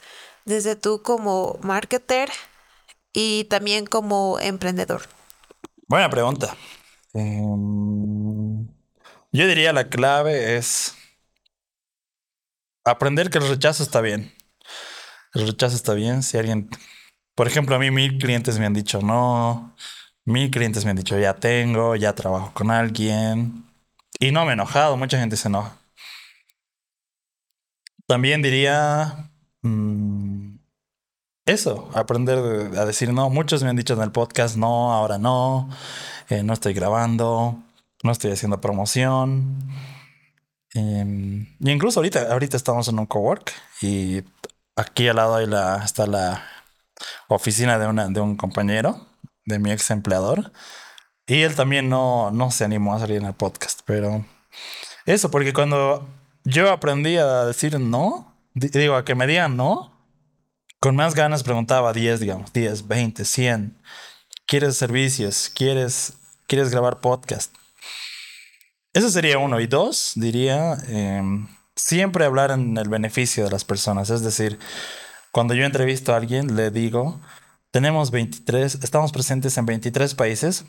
desde 0.45 0.75
tú 0.75 1.01
como 1.03 1.59
marketer 1.61 2.31
y 3.11 3.43
también 3.45 3.85
como 3.85 4.39
emprendedor? 4.39 5.01
Buena 5.87 6.09
pregunta. 6.09 6.55
Um, 7.13 8.67
yo 9.31 9.47
diría 9.47 9.73
la 9.73 9.89
clave 9.89 10.57
es 10.57 10.95
aprender 12.85 13.29
que 13.29 13.39
el 13.39 13.49
rechazo 13.49 13.83
está 13.83 13.99
bien. 14.01 14.33
El 15.33 15.47
rechazo 15.47 15.75
está 15.75 15.93
bien. 15.93 16.23
Si 16.23 16.37
alguien, 16.37 16.69
por 17.35 17.47
ejemplo, 17.47 17.75
a 17.75 17.79
mí 17.79 17.91
mil 17.91 18.17
clientes 18.17 18.57
me 18.59 18.65
han 18.65 18.73
dicho 18.73 19.01
no, 19.01 19.75
mil 20.23 20.49
clientes 20.51 20.85
me 20.85 20.91
han 20.91 20.97
dicho 20.97 21.19
ya 21.19 21.33
tengo, 21.35 21.95
ya 21.95 22.13
trabajo 22.13 22.51
con 22.53 22.71
alguien. 22.71 23.65
Y 24.19 24.31
no 24.31 24.45
me 24.45 24.51
he 24.51 24.53
enojado, 24.53 24.95
mucha 24.95 25.19
gente 25.19 25.35
se 25.35 25.49
enoja. 25.49 25.77
También 28.07 28.41
diría 28.41 29.29
mm, 29.61 30.57
eso, 31.45 31.89
aprender 31.93 32.37
a 32.77 32.85
decir 32.85 33.11
no. 33.11 33.29
Muchos 33.29 33.63
me 33.63 33.69
han 33.69 33.75
dicho 33.75 33.95
en 33.95 34.01
el 34.01 34.11
podcast, 34.11 34.55
no, 34.57 34.93
ahora 34.93 35.17
no, 35.17 35.69
eh, 36.29 36.43
no 36.43 36.53
estoy 36.53 36.73
grabando, 36.73 37.59
no 38.03 38.11
estoy 38.11 38.31
haciendo 38.31 38.61
promoción. 38.61 39.57
Em, 40.75 41.47
y 41.61 41.71
incluso 41.71 42.01
ahorita, 42.01 42.33
ahorita 42.33 42.57
estamos 42.57 42.89
en 42.89 42.99
un 42.99 43.05
cowork 43.05 43.53
y 43.81 44.23
aquí 44.75 45.07
al 45.07 45.15
lado 45.15 45.39
la, 45.47 45.81
está 45.85 46.05
la 46.05 46.43
oficina 47.29 47.79
de, 47.79 47.87
una, 47.87 48.09
de 48.09 48.19
un 48.19 48.35
compañero, 48.35 49.07
de 49.45 49.57
mi 49.57 49.71
ex 49.71 49.89
empleador. 49.89 50.51
Y 51.27 51.41
él 51.41 51.55
también 51.55 51.89
no, 51.89 52.29
no 52.31 52.51
se 52.51 52.65
animó 52.65 52.93
a 52.93 52.99
salir 52.99 53.17
en 53.17 53.25
el 53.25 53.33
podcast, 53.33 53.79
pero 53.85 54.25
eso, 55.05 55.31
porque 55.31 55.53
cuando 55.53 56.07
yo 56.43 56.69
aprendí 56.69 57.15
a 57.17 57.45
decir 57.45 57.79
no, 57.79 58.35
digo, 58.53 58.95
a 58.95 59.05
que 59.05 59.15
me 59.15 59.27
digan 59.27 59.55
no, 59.55 59.93
con 60.81 60.95
más 60.97 61.15
ganas 61.15 61.43
preguntaba 61.43 61.93
10, 61.93 62.19
digamos, 62.19 62.51
10, 62.51 62.87
20, 62.87 63.23
100. 63.23 63.77
¿Quieres 64.45 64.75
servicios? 64.75 65.49
¿Quieres, 65.55 66.17
quieres 66.47 66.69
grabar 66.69 66.99
podcast? 66.99 67.55
Eso 68.95 69.09
sería 69.09 69.39
uno. 69.39 69.59
Y 69.59 69.67
dos, 69.67 70.13
diría, 70.15 70.77
em, 70.87 71.49
siempre 71.75 72.23
hablar 72.23 72.51
en 72.51 72.77
el 72.77 72.87
beneficio 72.87 73.43
de 73.43 73.51
las 73.51 73.65
personas. 73.65 74.09
Es 74.09 74.21
decir, 74.21 74.57
cuando 75.33 75.53
yo 75.53 75.65
entrevisto 75.65 76.13
a 76.13 76.17
alguien, 76.17 76.55
le 76.55 76.71
digo, 76.71 77.19
tenemos 77.71 78.09
23, 78.09 78.75
estamos 78.75 79.11
presentes 79.11 79.57
en 79.57 79.65
23 79.65 80.15
países 80.15 80.63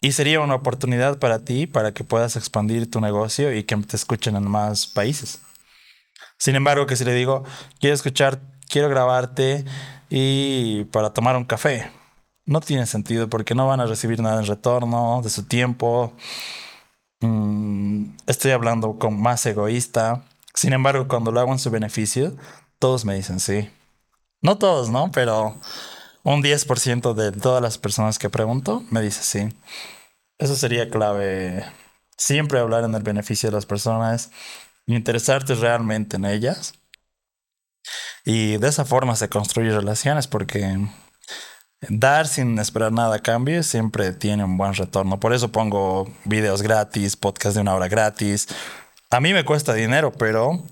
y 0.00 0.12
sería 0.12 0.40
una 0.40 0.54
oportunidad 0.54 1.18
para 1.18 1.40
ti 1.40 1.66
para 1.66 1.92
que 1.92 2.04
puedas 2.04 2.36
expandir 2.36 2.88
tu 2.88 3.00
negocio 3.00 3.52
y 3.52 3.64
que 3.64 3.76
te 3.78 3.96
escuchen 3.96 4.36
en 4.36 4.48
más 4.48 4.86
países. 4.86 5.40
Sin 6.38 6.54
embargo, 6.54 6.86
que 6.86 6.94
si 6.94 7.04
le 7.04 7.12
digo, 7.12 7.42
quiero 7.80 7.94
escuchar, 7.94 8.40
quiero 8.68 8.88
grabarte 8.88 9.64
y 10.10 10.84
para 10.92 11.12
tomar 11.12 11.36
un 11.36 11.44
café, 11.44 11.90
no 12.46 12.60
tiene 12.60 12.86
sentido 12.86 13.28
porque 13.28 13.56
no 13.56 13.66
van 13.66 13.80
a 13.80 13.86
recibir 13.86 14.20
nada 14.20 14.40
en 14.40 14.46
retorno 14.46 15.22
de 15.24 15.30
su 15.30 15.44
tiempo. 15.44 16.12
Mm, 17.24 18.16
estoy 18.26 18.50
hablando 18.50 18.98
con 18.98 19.20
más 19.20 19.44
egoísta. 19.46 20.24
Sin 20.54 20.72
embargo, 20.72 21.08
cuando 21.08 21.32
lo 21.32 21.40
hago 21.40 21.52
en 21.52 21.58
su 21.58 21.70
beneficio, 21.70 22.36
todos 22.78 23.04
me 23.04 23.14
dicen 23.14 23.40
sí. 23.40 23.70
No 24.42 24.58
todos, 24.58 24.90
¿no? 24.90 25.10
Pero 25.12 25.58
un 26.22 26.42
10% 26.42 27.14
de 27.14 27.32
todas 27.32 27.62
las 27.62 27.78
personas 27.78 28.18
que 28.18 28.28
pregunto 28.30 28.82
me 28.90 29.00
dice 29.00 29.22
sí. 29.22 29.56
Eso 30.38 30.54
sería 30.56 30.90
clave. 30.90 31.64
Siempre 32.16 32.58
hablar 32.60 32.84
en 32.84 32.94
el 32.94 33.02
beneficio 33.02 33.50
de 33.50 33.56
las 33.56 33.66
personas, 33.66 34.30
interesarte 34.86 35.54
realmente 35.54 36.16
en 36.16 36.26
ellas. 36.26 36.74
Y 38.24 38.58
de 38.58 38.68
esa 38.68 38.84
forma 38.84 39.16
se 39.16 39.28
construyen 39.28 39.74
relaciones 39.74 40.26
porque 40.26 40.78
dar 41.80 42.26
sin 42.26 42.58
esperar 42.58 42.92
nada 42.92 43.16
a 43.16 43.18
cambio 43.18 43.62
siempre 43.62 44.12
tiene 44.12 44.44
un 44.44 44.56
buen 44.56 44.74
retorno. 44.74 45.20
Por 45.20 45.32
eso 45.32 45.52
pongo 45.52 46.10
videos 46.24 46.62
gratis, 46.62 47.16
podcast 47.16 47.54
de 47.54 47.62
una 47.62 47.74
hora 47.74 47.88
gratis. 47.88 48.48
A 49.10 49.20
mí 49.20 49.32
me 49.32 49.44
cuesta 49.44 49.74
dinero, 49.74 50.12
pero 50.12 50.64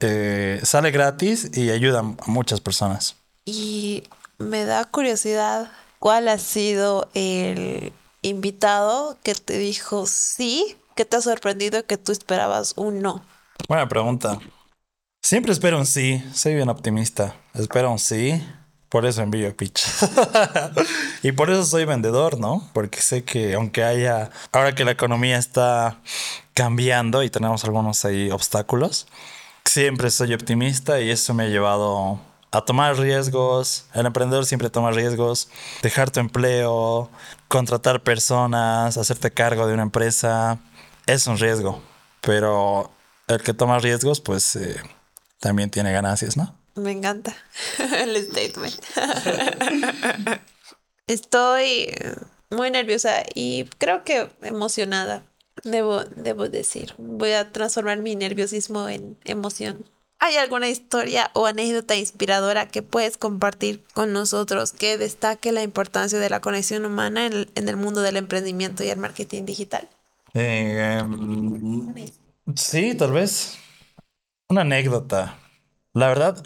eh, 0.00 0.60
sale 0.62 0.90
gratis 0.90 1.50
y 1.56 1.70
ayuda 1.70 2.00
a 2.00 2.30
muchas 2.30 2.60
personas. 2.60 3.16
Y 3.44 4.04
me 4.38 4.64
da 4.64 4.84
curiosidad, 4.84 5.70
¿cuál 5.98 6.28
ha 6.28 6.38
sido 6.38 7.08
el 7.14 7.92
invitado 8.22 9.16
que 9.22 9.34
te 9.34 9.58
dijo 9.58 10.06
sí, 10.06 10.76
que 10.94 11.04
te 11.04 11.16
ha 11.16 11.20
sorprendido 11.20 11.84
que 11.86 11.96
tú 11.96 12.12
esperabas 12.12 12.74
un 12.76 13.00
no? 13.00 13.24
Buena 13.68 13.88
pregunta. 13.88 14.38
Siempre 15.22 15.52
espero 15.52 15.78
un 15.78 15.86
sí, 15.86 16.22
soy 16.32 16.54
bien 16.54 16.68
optimista. 16.68 17.34
Espero 17.54 17.90
un 17.90 17.98
sí, 17.98 18.40
por 18.88 19.06
eso 19.06 19.22
envío 19.22 19.54
pitch. 19.56 19.84
y 21.22 21.32
por 21.32 21.50
eso 21.50 21.64
soy 21.64 21.84
vendedor, 21.84 22.38
¿no? 22.38 22.68
Porque 22.72 23.00
sé 23.00 23.24
que 23.24 23.54
aunque 23.54 23.84
haya, 23.84 24.30
ahora 24.52 24.74
que 24.74 24.84
la 24.84 24.92
economía 24.92 25.38
está 25.38 25.98
cambiando 26.54 27.22
y 27.22 27.30
tenemos 27.30 27.64
algunos 27.64 28.04
ahí 28.04 28.30
obstáculos, 28.30 29.06
siempre 29.64 30.10
soy 30.10 30.34
optimista 30.34 31.00
y 31.00 31.10
eso 31.10 31.34
me 31.34 31.44
ha 31.44 31.48
llevado 31.48 32.20
a 32.50 32.62
tomar 32.62 32.98
riesgos. 32.98 33.86
El 33.94 34.06
emprendedor 34.06 34.46
siempre 34.46 34.70
toma 34.70 34.90
riesgos. 34.90 35.48
Dejar 35.82 36.10
tu 36.10 36.20
empleo, 36.20 37.10
contratar 37.48 38.02
personas, 38.02 38.96
hacerte 38.96 39.30
cargo 39.30 39.66
de 39.66 39.74
una 39.74 39.82
empresa, 39.82 40.58
es 41.06 41.26
un 41.26 41.38
riesgo. 41.38 41.82
Pero 42.22 42.90
el 43.26 43.42
que 43.42 43.54
toma 43.54 43.78
riesgos, 43.78 44.20
pues 44.20 44.56
eh, 44.56 44.80
también 45.40 45.70
tiene 45.70 45.92
ganancias, 45.92 46.36
¿no? 46.36 46.57
Me 46.78 46.92
encanta 46.92 47.36
el 48.02 48.16
statement. 48.24 48.74
Estoy 51.06 51.94
muy 52.50 52.70
nerviosa 52.70 53.24
y 53.34 53.64
creo 53.78 54.04
que 54.04 54.28
emocionada, 54.42 55.24
debo, 55.64 56.04
debo 56.04 56.48
decir. 56.48 56.94
Voy 56.98 57.32
a 57.32 57.50
transformar 57.50 57.98
mi 57.98 58.14
nerviosismo 58.14 58.88
en 58.88 59.18
emoción. 59.24 59.84
¿Hay 60.20 60.36
alguna 60.36 60.68
historia 60.68 61.30
o 61.34 61.46
anécdota 61.46 61.94
inspiradora 61.94 62.66
que 62.66 62.82
puedes 62.82 63.16
compartir 63.16 63.84
con 63.94 64.12
nosotros 64.12 64.72
que 64.72 64.98
destaque 64.98 65.52
la 65.52 65.62
importancia 65.62 66.18
de 66.18 66.28
la 66.28 66.40
conexión 66.40 66.84
humana 66.84 67.26
en 67.26 67.68
el, 67.68 67.76
mundo 67.76 68.00
del 68.02 68.16
emprendimiento 68.16 68.82
y 68.82 68.88
el 68.88 68.98
marketing 68.98 69.44
digital? 69.44 69.88
Eh, 70.34 70.98
em, 71.00 71.94
sí, 72.56 72.94
tal 72.94 73.12
vez. 73.12 73.58
Una 74.48 74.62
anécdota. 74.62 75.38
La 75.94 76.08
verdad, 76.08 76.44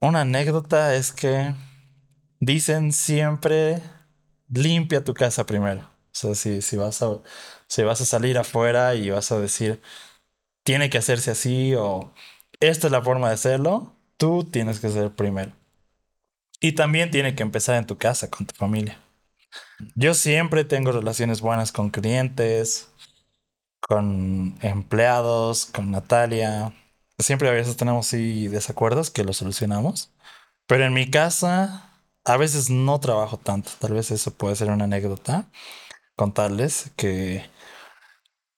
una 0.00 0.22
anécdota 0.22 0.94
es 0.94 1.12
que 1.12 1.54
dicen 2.40 2.92
siempre 2.92 3.82
limpia 4.48 5.04
tu 5.04 5.14
casa 5.14 5.46
primero. 5.46 5.80
O 5.80 6.18
sea, 6.18 6.34
si, 6.34 6.62
si, 6.62 6.76
vas 6.76 7.02
a, 7.02 7.18
si 7.66 7.82
vas 7.82 8.00
a 8.00 8.06
salir 8.06 8.38
afuera 8.38 8.94
y 8.94 9.10
vas 9.10 9.32
a 9.32 9.38
decir, 9.38 9.82
tiene 10.62 10.90
que 10.90 10.98
hacerse 10.98 11.30
así 11.30 11.74
o 11.74 12.12
esta 12.60 12.86
es 12.88 12.92
la 12.92 13.02
forma 13.02 13.28
de 13.28 13.34
hacerlo, 13.34 13.94
tú 14.16 14.44
tienes 14.44 14.80
que 14.80 14.88
ser 14.88 15.14
primero. 15.14 15.52
Y 16.60 16.72
también 16.72 17.10
tiene 17.10 17.34
que 17.34 17.42
empezar 17.42 17.76
en 17.76 17.86
tu 17.86 17.98
casa, 17.98 18.30
con 18.30 18.46
tu 18.46 18.54
familia. 18.54 18.98
Yo 19.94 20.14
siempre 20.14 20.64
tengo 20.64 20.90
relaciones 20.92 21.40
buenas 21.42 21.70
con 21.70 21.90
clientes, 21.90 22.88
con 23.80 24.56
empleados, 24.62 25.66
con 25.66 25.90
Natalia, 25.90 26.72
siempre 27.18 27.48
a 27.48 27.52
veces 27.52 27.76
tenemos 27.76 28.10
desacuerdos 28.10 29.10
que 29.10 29.24
los 29.24 29.38
solucionamos. 29.38 30.12
Pero 30.66 30.84
en 30.84 30.94
mi 30.94 31.10
casa 31.10 31.92
a 32.24 32.36
veces 32.36 32.70
no 32.70 33.00
trabajo 33.00 33.38
tanto. 33.38 33.70
Tal 33.78 33.94
vez 33.94 34.10
eso 34.10 34.32
puede 34.32 34.56
ser 34.56 34.70
una 34.70 34.84
anécdota. 34.84 35.46
Contarles 36.16 36.90
que 36.96 37.44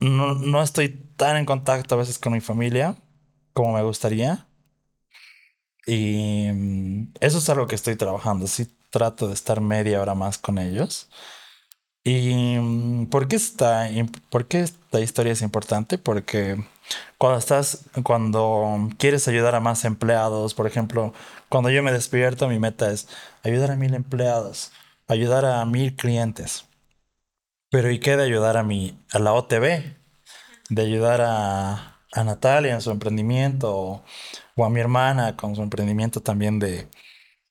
no, 0.00 0.34
no 0.34 0.62
estoy 0.62 0.88
tan 1.16 1.36
en 1.36 1.44
contacto 1.44 1.94
a 1.94 1.98
veces 1.98 2.18
con 2.18 2.32
mi 2.32 2.40
familia 2.40 2.96
como 3.52 3.74
me 3.74 3.82
gustaría. 3.82 4.46
Y 5.86 6.48
mm, 6.52 7.14
eso 7.20 7.38
es 7.38 7.48
algo 7.48 7.66
que 7.66 7.74
estoy 7.74 7.96
trabajando. 7.96 8.46
Sí 8.46 8.68
trato 8.90 9.28
de 9.28 9.34
estar 9.34 9.60
media 9.60 10.00
hora 10.00 10.14
más 10.14 10.38
con 10.38 10.58
ellos. 10.58 11.08
¿Y 12.04 12.56
mm, 12.58 13.06
por 13.06 13.28
qué 13.28 13.36
esta, 13.36 13.88
por 14.30 14.46
qué 14.48 14.68
esta 14.88 15.00
historia 15.00 15.34
es 15.34 15.42
importante? 15.42 15.98
Porque 15.98 16.56
cuando 17.18 17.38
estás, 17.38 17.84
cuando 18.02 18.88
quieres 18.96 19.28
ayudar 19.28 19.54
a 19.54 19.60
más 19.60 19.84
empleados, 19.84 20.54
por 20.54 20.66
ejemplo, 20.66 21.12
cuando 21.50 21.68
yo 21.68 21.82
me 21.82 21.92
despierto, 21.92 22.48
mi 22.48 22.58
meta 22.58 22.90
es 22.90 23.06
ayudar 23.44 23.72
a 23.72 23.76
mil 23.76 23.92
empleados, 23.92 24.72
ayudar 25.06 25.44
a 25.44 25.62
mil 25.66 25.94
clientes. 25.94 26.64
Pero 27.70 27.90
¿y 27.90 28.00
qué 28.00 28.16
de 28.16 28.24
ayudar 28.24 28.56
a 28.56 28.62
mi, 28.62 28.98
a 29.12 29.18
la 29.18 29.34
OTB? 29.34 29.94
De 30.70 30.82
ayudar 30.82 31.20
a, 31.20 31.98
a 32.12 32.24
Natalia 32.24 32.72
en 32.72 32.80
su 32.80 32.90
emprendimiento 32.90 33.76
o, 33.76 34.04
o, 34.56 34.64
a 34.64 34.70
mi 34.70 34.80
hermana 34.80 35.36
con 35.36 35.54
su 35.54 35.62
emprendimiento 35.62 36.22
también 36.22 36.58
de, 36.58 36.88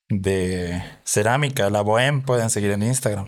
de 0.09 0.83
cerámica, 1.03 1.69
la 1.69 1.81
Bohem, 1.81 2.23
pueden 2.23 2.49
seguir 2.49 2.71
en 2.71 2.81
Instagram. 2.81 3.27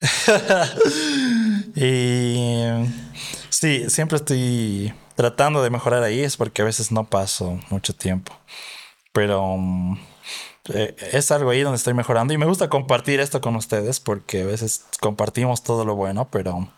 y 1.76 2.72
sí, 3.50 3.90
siempre 3.90 4.16
estoy 4.16 4.94
tratando 5.14 5.62
de 5.62 5.70
mejorar 5.70 6.02
ahí, 6.02 6.20
es 6.20 6.36
porque 6.38 6.62
a 6.62 6.64
veces 6.64 6.90
no 6.90 7.04
paso 7.04 7.60
mucho 7.70 7.94
tiempo. 7.94 8.32
Pero 9.12 9.56
mm, 9.58 9.98
eh, 10.74 10.96
es 11.12 11.30
algo 11.30 11.50
ahí 11.50 11.60
donde 11.60 11.76
estoy 11.76 11.92
mejorando 11.94 12.32
y 12.32 12.38
me 12.38 12.46
gusta 12.46 12.68
compartir 12.70 13.20
esto 13.20 13.40
con 13.42 13.56
ustedes 13.56 14.00
porque 14.00 14.42
a 14.42 14.46
veces 14.46 14.86
compartimos 15.00 15.62
todo 15.62 15.84
lo 15.84 15.96
bueno, 15.96 16.28
pero 16.30 16.68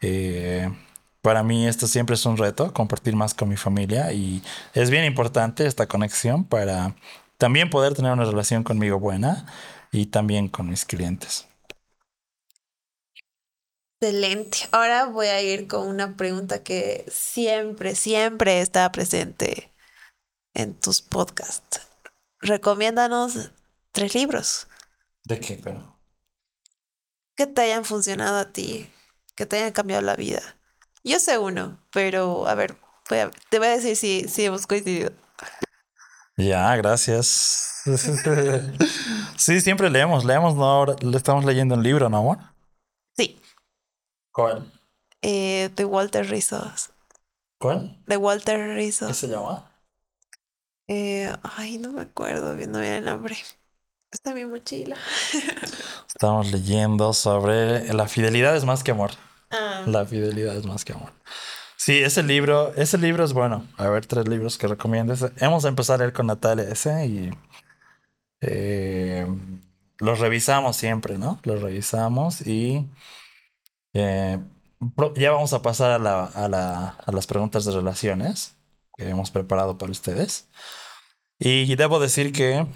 eh, 0.00 0.70
para 1.22 1.42
mí 1.42 1.66
esto 1.66 1.88
siempre 1.88 2.14
es 2.14 2.24
un 2.24 2.36
reto, 2.36 2.72
compartir 2.72 3.16
más 3.16 3.34
con 3.34 3.48
mi 3.48 3.56
familia 3.56 4.12
y 4.12 4.42
es 4.74 4.90
bien 4.90 5.04
importante 5.04 5.66
esta 5.66 5.86
conexión 5.86 6.44
para 6.44 6.94
también 7.36 7.68
poder 7.68 7.94
tener 7.94 8.12
una 8.12 8.24
relación 8.24 8.62
conmigo 8.62 9.00
buena 9.00 9.46
y 9.90 10.06
también 10.06 10.48
con 10.48 10.68
mis 10.68 10.84
clientes. 10.84 11.48
Excelente. 14.00 14.58
Ahora 14.72 15.06
voy 15.06 15.26
a 15.28 15.40
ir 15.40 15.68
con 15.68 15.86
una 15.88 16.16
pregunta 16.16 16.62
que 16.62 17.04
siempre, 17.08 17.94
siempre 17.94 18.60
está 18.60 18.92
presente 18.92 19.72
en 20.54 20.74
tus 20.74 21.02
podcasts. 21.02 21.80
Recomiéndanos 22.40 23.52
tres 23.92 24.14
libros 24.14 24.68
¿De 25.24 25.40
qué, 25.40 25.58
pero? 25.62 25.96
que 27.36 27.46
te 27.46 27.62
hayan 27.62 27.84
funcionado 27.84 28.38
a 28.38 28.52
ti, 28.52 28.90
que 29.34 29.46
te 29.46 29.56
hayan 29.58 29.72
cambiado 29.72 30.02
la 30.02 30.16
vida. 30.16 30.40
Yo 31.04 31.18
sé 31.20 31.38
uno, 31.38 31.78
pero 31.92 32.46
a 32.48 32.54
ver, 32.54 32.76
voy 33.08 33.18
a- 33.20 33.30
te 33.50 33.58
voy 33.58 33.68
a 33.68 33.76
decir 33.76 33.96
si, 33.96 34.26
si 34.28 34.44
hemos 34.44 34.66
coincidido. 34.66 35.12
Ya, 36.36 36.76
gracias. 36.76 37.82
sí, 39.36 39.60
siempre 39.60 39.88
leemos, 39.90 40.24
leemos, 40.24 40.54
no, 40.54 40.64
ahora 40.64 40.96
le 41.00 41.16
estamos 41.16 41.44
leyendo 41.44 41.74
un 41.74 41.82
libro, 41.82 42.08
¿no, 42.08 42.18
amor? 42.18 42.38
¿Cuál? 44.36 44.70
eh, 45.22 45.70
de 45.74 45.84
Walter 45.86 46.28
Rizos. 46.28 46.90
¿Cuál? 47.58 47.96
De 48.06 48.18
Walter 48.18 48.58
¿Qué 48.58 48.74
Rizos. 48.74 49.16
se 49.16 49.28
llama? 49.28 49.72
Eh, 50.88 51.32
ay, 51.42 51.78
no 51.78 51.90
me 51.92 52.02
acuerdo 52.02 52.54
bien, 52.54 52.70
no 52.70 52.80
bien 52.80 52.92
el 52.92 53.04
nombre. 53.06 53.34
Está 54.12 54.34
mi 54.34 54.44
mochila. 54.44 54.94
Estamos 56.08 56.52
leyendo 56.52 57.14
sobre 57.14 57.92
la 57.94 58.08
fidelidad 58.08 58.54
es 58.56 58.66
más 58.66 58.84
que 58.84 58.90
amor. 58.90 59.12
Ah, 59.50 59.84
La 59.86 60.04
fidelidad 60.04 60.54
es 60.54 60.66
más 60.66 60.84
que 60.84 60.92
amor. 60.92 61.12
Sí, 61.78 61.98
ese 62.02 62.22
libro, 62.22 62.74
ese 62.76 62.98
libro 62.98 63.24
es 63.24 63.32
bueno. 63.32 63.66
A 63.78 63.88
ver, 63.88 64.04
tres 64.04 64.28
libros 64.28 64.58
que 64.58 64.66
recomiendes. 64.66 65.24
Hemos 65.38 65.62
de 65.62 65.70
empezar 65.70 65.94
a 65.94 65.98
leer 66.00 66.12
con 66.12 66.26
Natalia 66.26 66.68
ese 66.68 67.06
y 67.06 67.30
eh, 68.42 69.26
los 69.98 70.18
revisamos 70.20 70.76
siempre, 70.76 71.16
¿no? 71.16 71.40
Los 71.44 71.62
revisamos 71.62 72.46
y 72.46 72.86
eh, 73.98 74.38
ya 75.16 75.30
vamos 75.32 75.52
a 75.52 75.62
pasar 75.62 75.92
a, 75.92 75.98
la- 75.98 76.24
a 76.24 76.48
la- 76.48 76.88
a 77.04 77.12
las 77.12 77.26
preguntas 77.26 77.64
de 77.64 77.72
relaciones 77.72 78.56
que 78.96 79.08
hemos 79.08 79.30
preparado 79.30 79.78
para 79.78 79.92
ustedes. 79.92 80.48
Y 81.38 81.74
debo 81.76 81.98
decir 82.00 82.32
que 82.32 82.66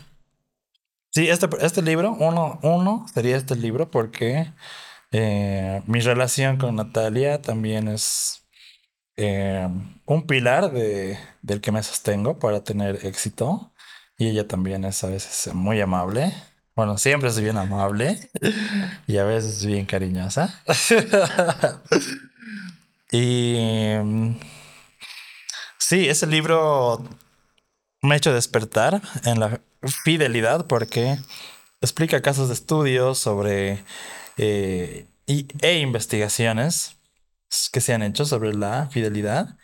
sí, 1.10 1.28
este, 1.28 1.48
este 1.60 1.82
libro, 1.82 2.12
uno, 2.18 2.58
uno 2.62 3.06
sería 3.12 3.36
este 3.36 3.56
libro 3.56 3.90
porque 3.90 4.52
eh, 5.12 5.82
mi 5.86 6.00
relación 6.00 6.56
con 6.58 6.76
Natalia 6.76 7.40
también 7.42 7.88
es 7.88 8.42
eh, 9.16 9.68
un 10.06 10.26
pilar 10.26 10.72
de, 10.72 11.18
del 11.42 11.60
que 11.60 11.72
me 11.72 11.82
sostengo 11.82 12.38
para 12.38 12.62
tener 12.64 13.04
éxito. 13.06 13.72
Y 14.18 14.28
ella 14.28 14.46
también 14.46 14.84
es 14.84 15.02
a 15.02 15.08
veces 15.08 15.54
muy 15.54 15.80
amable. 15.80 16.34
Bueno, 16.80 16.96
siempre 16.96 17.28
es 17.28 17.38
bien 17.38 17.58
amable 17.58 18.30
y 19.06 19.18
a 19.18 19.24
veces 19.24 19.66
bien 19.66 19.84
cariñosa. 19.84 20.62
y 23.12 23.96
mm, 24.02 24.34
sí, 25.78 26.08
ese 26.08 26.26
libro 26.26 27.04
me 28.02 28.14
ha 28.14 28.16
hecho 28.16 28.32
despertar 28.32 29.02
en 29.24 29.40
la 29.40 29.60
fidelidad 30.04 30.66
porque 30.66 31.18
explica 31.82 32.22
casos 32.22 32.48
de 32.48 32.54
estudios 32.54 33.18
sobre 33.18 33.84
eh, 34.38 35.06
y- 35.26 35.48
e 35.60 35.80
investigaciones 35.80 36.96
que 37.72 37.82
se 37.82 37.92
han 37.92 38.02
hecho 38.02 38.24
sobre 38.24 38.54
la 38.54 38.88
fidelidad 38.90 39.58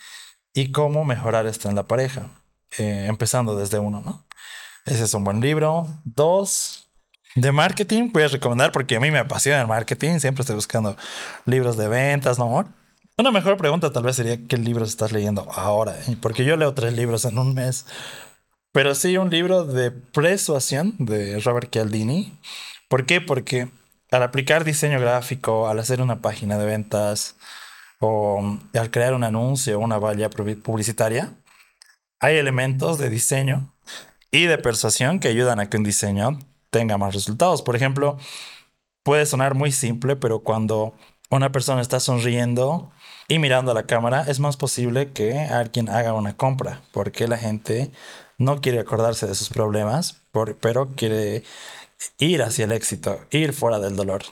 y 0.55 0.73
cómo 0.73 1.07
mejorar 1.07 1.47
esto 1.47 1.71
en 1.71 1.77
la 1.77 1.85
pareja, 1.85 2.29
eh, 2.79 3.07
empezando 3.09 3.57
desde 3.57 3.79
uno, 3.79 4.03
¿no? 4.05 4.27
Ese 4.87 5.05
es 5.05 5.15
un 5.15 5.25
buen 5.25 5.41
libro. 5.41 5.89
Dos, 6.05 6.86
de 7.37 7.53
marketing, 7.53 8.11
voy 8.13 8.27
recomendar 8.27 8.73
porque 8.73 8.97
a 8.97 9.01
mí 9.01 9.11
me 9.11 9.19
apasiona 9.19 9.61
el 9.61 9.69
marketing, 9.69 10.19
siempre 10.19 10.41
estoy 10.43 10.57
buscando 10.57 10.97
libros 11.45 11.77
de 11.77 11.87
ventas, 11.87 12.39
¿no, 12.39 12.47
amor? 12.47 12.67
Una 13.19 13.31
mejor 13.31 13.57
pregunta 13.57 13.93
tal 13.93 14.03
vez 14.03 14.17
sería 14.17 14.39
qué 14.47 14.57
libros 14.57 14.89
estás 14.89 15.13
leyendo 15.13 15.47
ahora, 15.53 15.97
porque 16.21 16.45
yo 16.45 16.57
leo 16.57 16.75
tres 16.75 16.95
libros 16.95 17.25
en 17.25 17.39
un 17.39 17.55
mes. 17.55 17.87
Pero 18.73 18.95
sí, 18.95 19.17
un 19.17 19.31
libro 19.31 19.65
de 19.65 19.91
persuasión 19.91 20.95
de 20.99 21.41
Robert 21.41 21.73
Cialdini. 21.73 22.39
¿Por 22.89 23.07
qué? 23.07 23.23
Porque 23.23 23.69
al 24.11 24.23
aplicar 24.23 24.65
diseño 24.65 25.01
gráfico, 25.01 25.69
al 25.69 25.79
hacer 25.79 26.03
una 26.03 26.21
página 26.21 26.59
de 26.59 26.67
ventas 26.67 27.37
o 28.01 28.59
al 28.75 28.91
crear 28.91 29.15
un 29.15 29.25
anuncio 29.25 29.79
o 29.79 29.83
una 29.83 29.97
valla 29.99 30.29
publi- 30.29 30.61
publicitaria, 30.61 31.33
hay 32.21 32.37
elementos 32.37 32.99
de 32.99 33.09
diseño 33.09 33.75
y 34.31 34.45
de 34.45 34.59
persuasión 34.59 35.21
que 35.21 35.29
ayudan 35.29 35.59
a 35.59 35.71
que 35.71 35.79
un 35.79 35.85
diseño 35.85 36.39
tenga 36.71 36.99
más 36.99 37.15
resultados. 37.15 37.63
Por 37.63 37.77
ejemplo, 37.77 38.19
puede 39.03 39.27
sonar 39.27 39.55
muy 39.55 39.73
simple, 39.73 40.17
pero 40.17 40.41
cuando 40.41 40.95
una 41.31 41.53
persona 41.53 41.81
está 41.81 42.01
sonriendo 42.01 42.91
y 43.29 43.39
mirando 43.39 43.73
a 43.73 43.75
la 43.75 43.87
cámara, 43.87 44.25
es 44.29 44.41
más 44.41 44.57
posible 44.57 45.13
que 45.13 45.39
alguien 45.39 45.89
haga 45.89 46.13
una 46.13 46.37
compra, 46.37 46.83
porque 46.93 47.29
la 47.29 47.39
gente 47.39 47.91
no 48.39 48.61
quiere 48.61 48.81
acordarse 48.81 49.27
de 49.27 49.35
sus 49.35 49.49
problemas, 49.49 50.23
pero 50.61 50.95
quiere 50.95 51.43
ir 52.19 52.43
hacia 52.43 52.65
el 52.65 52.73
éxito, 52.73 53.19
ir 53.31 53.53
fuera 53.53 53.79
del 53.79 53.97
dolor. 53.97 54.23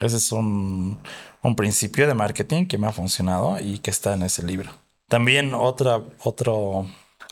Ese 0.00 0.16
es 0.16 0.32
un, 0.32 0.98
un 1.42 1.56
principio 1.56 2.06
de 2.06 2.14
marketing 2.14 2.66
que 2.66 2.78
me 2.78 2.86
ha 2.86 2.92
funcionado 2.92 3.58
y 3.60 3.78
que 3.78 3.90
está 3.90 4.14
en 4.14 4.22
ese 4.22 4.42
libro. 4.42 4.70
También 5.08 5.54
otro, 5.54 6.06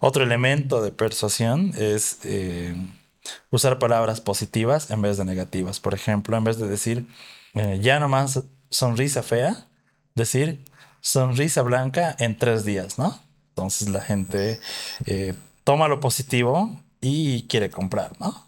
otro 0.01 0.23
elemento 0.23 0.83
de 0.83 0.93
persuasión 0.93 1.73
es 1.77 2.19
eh, 2.25 2.75
usar 3.51 3.79
palabras 3.79 4.21
positivas 4.21 4.91
en 4.91 5.03
vez 5.03 5.17
de 5.17 5.25
negativas. 5.25 5.81
Por 5.81 5.95
ejemplo, 5.95 6.37
en 6.37 6.45
vez 6.45 6.59
de 6.59 6.69
decir 6.69 7.07
eh, 7.55 7.79
ya 7.83 8.01
nomás 8.01 8.43
sonrisa 8.71 9.23
fea, 9.23 9.67
decir 10.15 10.65
sonrisa 11.01 11.63
blanca 11.63 12.15
en 12.19 12.37
tres 12.39 12.65
días, 12.65 12.99
¿no? 12.99 13.19
Entonces 13.51 13.89
la 13.89 14.01
gente 14.01 14.61
eh, 15.07 15.35
toma 15.65 15.89
lo 15.89 16.01
positivo 16.01 16.81
y 17.01 17.47
quiere 17.49 17.71
comprar, 17.71 18.13
¿no? 18.21 18.47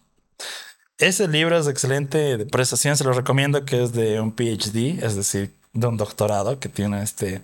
Ese 0.99 1.27
libro 1.29 1.59
es 1.59 1.67
excelente 1.67 2.37
de 2.39 2.47
prestación, 2.47 2.97
se 2.97 3.05
lo 3.05 3.13
recomiendo, 3.13 3.65
que 3.65 3.83
es 3.83 3.93
de 3.93 4.21
un 4.21 4.33
PhD, 4.33 5.05
es 5.05 5.17
decir, 5.17 5.53
de 5.73 5.87
un 5.89 5.97
doctorado 5.97 6.61
que 6.61 6.69
tiene 6.69 7.03
este 7.03 7.43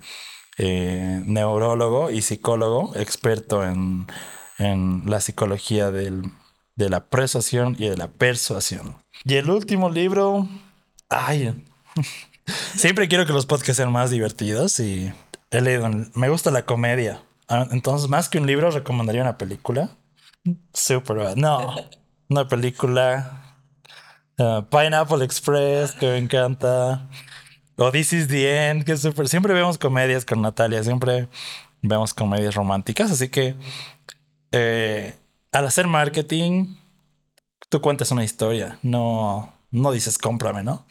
eh, 0.57 1.21
neurólogo 1.27 2.11
y 2.11 2.23
psicólogo 2.23 2.93
experto 2.97 3.65
en, 3.65 4.07
en 4.59 5.03
la 5.07 5.21
psicología 5.21 5.91
del- 5.91 6.31
de 6.77 6.89
la 6.89 7.05
persuasión 7.05 7.77
y 7.79 7.89
de 7.89 7.97
la 7.97 8.09
persuasión. 8.09 8.97
Y 9.25 9.35
el 9.35 9.51
último 9.51 9.91
libro, 9.91 10.49
ay, 11.09 11.65
siempre 12.75 13.09
quiero 13.09 13.27
que 13.27 13.33
los 13.33 13.47
podcasts 13.47 13.77
sean 13.77 13.93
más 13.93 14.11
divertidos 14.11 14.81
y 14.81 15.13
he 15.51 15.61
leído, 15.61 15.89
me 16.15 16.29
gusta 16.29 16.51
la 16.51 16.65
comedia. 16.65 17.23
Ah, 17.49 17.67
Entonces, 17.71 18.09
más 18.09 18.29
que 18.29 18.39
un 18.39 18.47
libro, 18.47 18.71
recomendaría 18.71 19.23
una 19.23 19.37
película. 19.37 19.91
Super, 20.73 21.37
no, 21.37 21.75
una 22.29 22.49
película. 22.49 23.37
Uh, 24.39 24.63
Pineapple 24.71 25.23
Express, 25.23 25.93
que 25.93 26.07
me 26.07 26.17
encanta. 26.17 27.09
O 27.77 27.91
This 27.91 28.13
is 28.13 28.29
the 28.29 28.69
End, 28.71 28.85
que 28.85 28.93
es 28.93 29.03
súper. 29.03 29.29
Siempre 29.29 29.53
vemos 29.53 29.77
comedias 29.77 30.25
con 30.25 30.41
Natalia, 30.41 30.83
siempre 30.83 31.29
vemos 31.83 32.15
comedias 32.15 32.55
románticas. 32.55 33.11
Así 33.11 33.29
que 33.29 33.55
eh, 34.53 35.15
al 35.53 35.67
hacer 35.67 35.87
marketing, 35.87 36.77
tú 37.69 37.81
cuentas 37.81 38.11
una 38.11 38.25
historia, 38.25 38.79
no, 38.83 39.53
no 39.71 39.93
dices 39.93 40.19
cómprame, 40.19 40.63
¿no? 40.63 40.87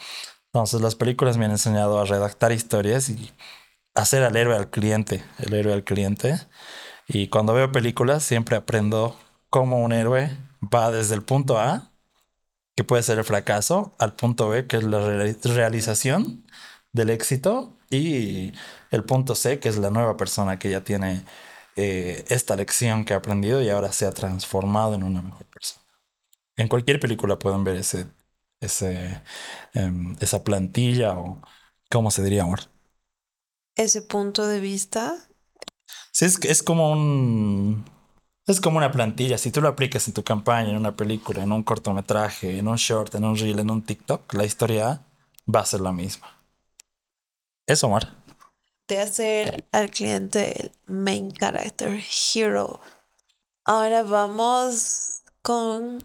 Entonces, 0.45 0.82
las 0.82 0.95
películas 0.95 1.38
me 1.38 1.45
han 1.45 1.52
enseñado 1.52 2.00
a 2.00 2.06
redactar 2.06 2.52
historias 2.52 3.10
y 3.10 3.32
hacer 3.93 4.24
al 4.24 4.36
héroe 4.36 4.56
al 4.56 4.69
cliente, 4.69 5.24
el 5.38 5.54
héroe 5.54 5.74
al 5.74 5.84
cliente. 5.84 6.39
Y 7.08 7.28
cuando 7.28 7.54
veo 7.54 7.72
películas, 7.72 8.23
siempre 8.23 8.56
aprendo 8.56 9.17
cómo 9.50 9.79
un 9.84 9.92
héroe 9.92 10.36
va 10.62 10.92
desde 10.92 11.15
el 11.15 11.21
punto 11.21 11.60
A 11.60 11.92
que 12.75 12.84
puede 12.84 13.04
ser 13.04 13.17
el 13.17 13.25
fracaso, 13.25 13.94
al 14.00 14.15
punto 14.15 14.48
B, 14.50 14.65
que 14.65 14.77
es 14.77 14.84
la 14.84 15.00
reali- 15.00 15.38
realización 15.44 16.46
del 16.94 17.10
éxito, 17.10 17.77
y 17.90 18.54
el 18.92 19.04
punto 19.04 19.36
C, 19.36 19.60
que 19.60 19.67
es 19.67 19.77
la 19.77 19.90
nueva 19.90 20.15
persona 20.15 20.60
que 20.60 20.69
ya 20.69 20.81
tiene 20.81 21.25
eh, 21.82 22.25
esta 22.27 22.58
lección 22.58 23.06
que 23.06 23.13
ha 23.13 23.17
aprendido 23.17 23.62
y 23.62 23.69
ahora 23.69 23.94
se 23.94 24.06
ha 24.06 24.12
transformado 24.12 24.96
en 24.96 25.04
una 25.04 25.21
mejor 25.21 25.46
persona. 25.46 25.86
En 26.58 26.67
cualquier 26.67 27.00
película 27.00 27.40
pueden 27.40 27.63
ver 27.63 27.77
ese, 27.77 28.08
ese, 28.60 29.21
em, 29.73 30.13
esa 30.19 30.44
plantilla 30.44 31.17
o, 31.17 31.42
¿cómo 31.90 32.12
se 32.12 32.21
diría, 32.21 32.44
amor? 32.44 32.60
Ese 33.77 34.02
punto 34.02 34.46
de 34.46 34.60
vista. 34.60 35.15
Sí, 36.12 36.25
es, 36.25 36.38
es 36.44 36.63
como 36.63 36.92
un... 36.92 37.86
Es 38.46 38.60
como 38.60 38.77
una 38.77 38.92
plantilla. 38.92 39.38
Si 39.38 39.52
tú 39.52 39.62
lo 39.62 39.69
aplicas 39.69 40.06
en 40.08 40.13
tu 40.13 40.23
campaña, 40.23 40.71
en 40.71 40.75
una 40.75 40.98
película, 40.98 41.44
en 41.44 41.54
un 41.54 41.63
cortometraje, 41.63 42.58
en 42.58 42.67
un 42.67 42.75
short, 42.75 43.15
en 43.15 43.23
un 43.23 43.38
reel, 43.38 43.60
en 43.60 43.71
un 43.71 43.84
TikTok, 43.84 44.34
la 44.34 44.44
historia 44.44 45.06
va 45.48 45.62
a 45.62 45.65
ser 45.65 45.80
la 45.80 45.94
misma. 45.94 46.27
Eso, 47.65 47.88
Omar. 47.88 48.19
De 48.90 49.00
hacer 49.00 49.65
al 49.71 49.90
cliente 49.92 50.63
el 50.63 50.71
main 50.87 51.31
character 51.31 52.02
hero. 52.33 52.81
Ahora 53.63 54.04
vamos 54.04 55.21
con 55.42 56.04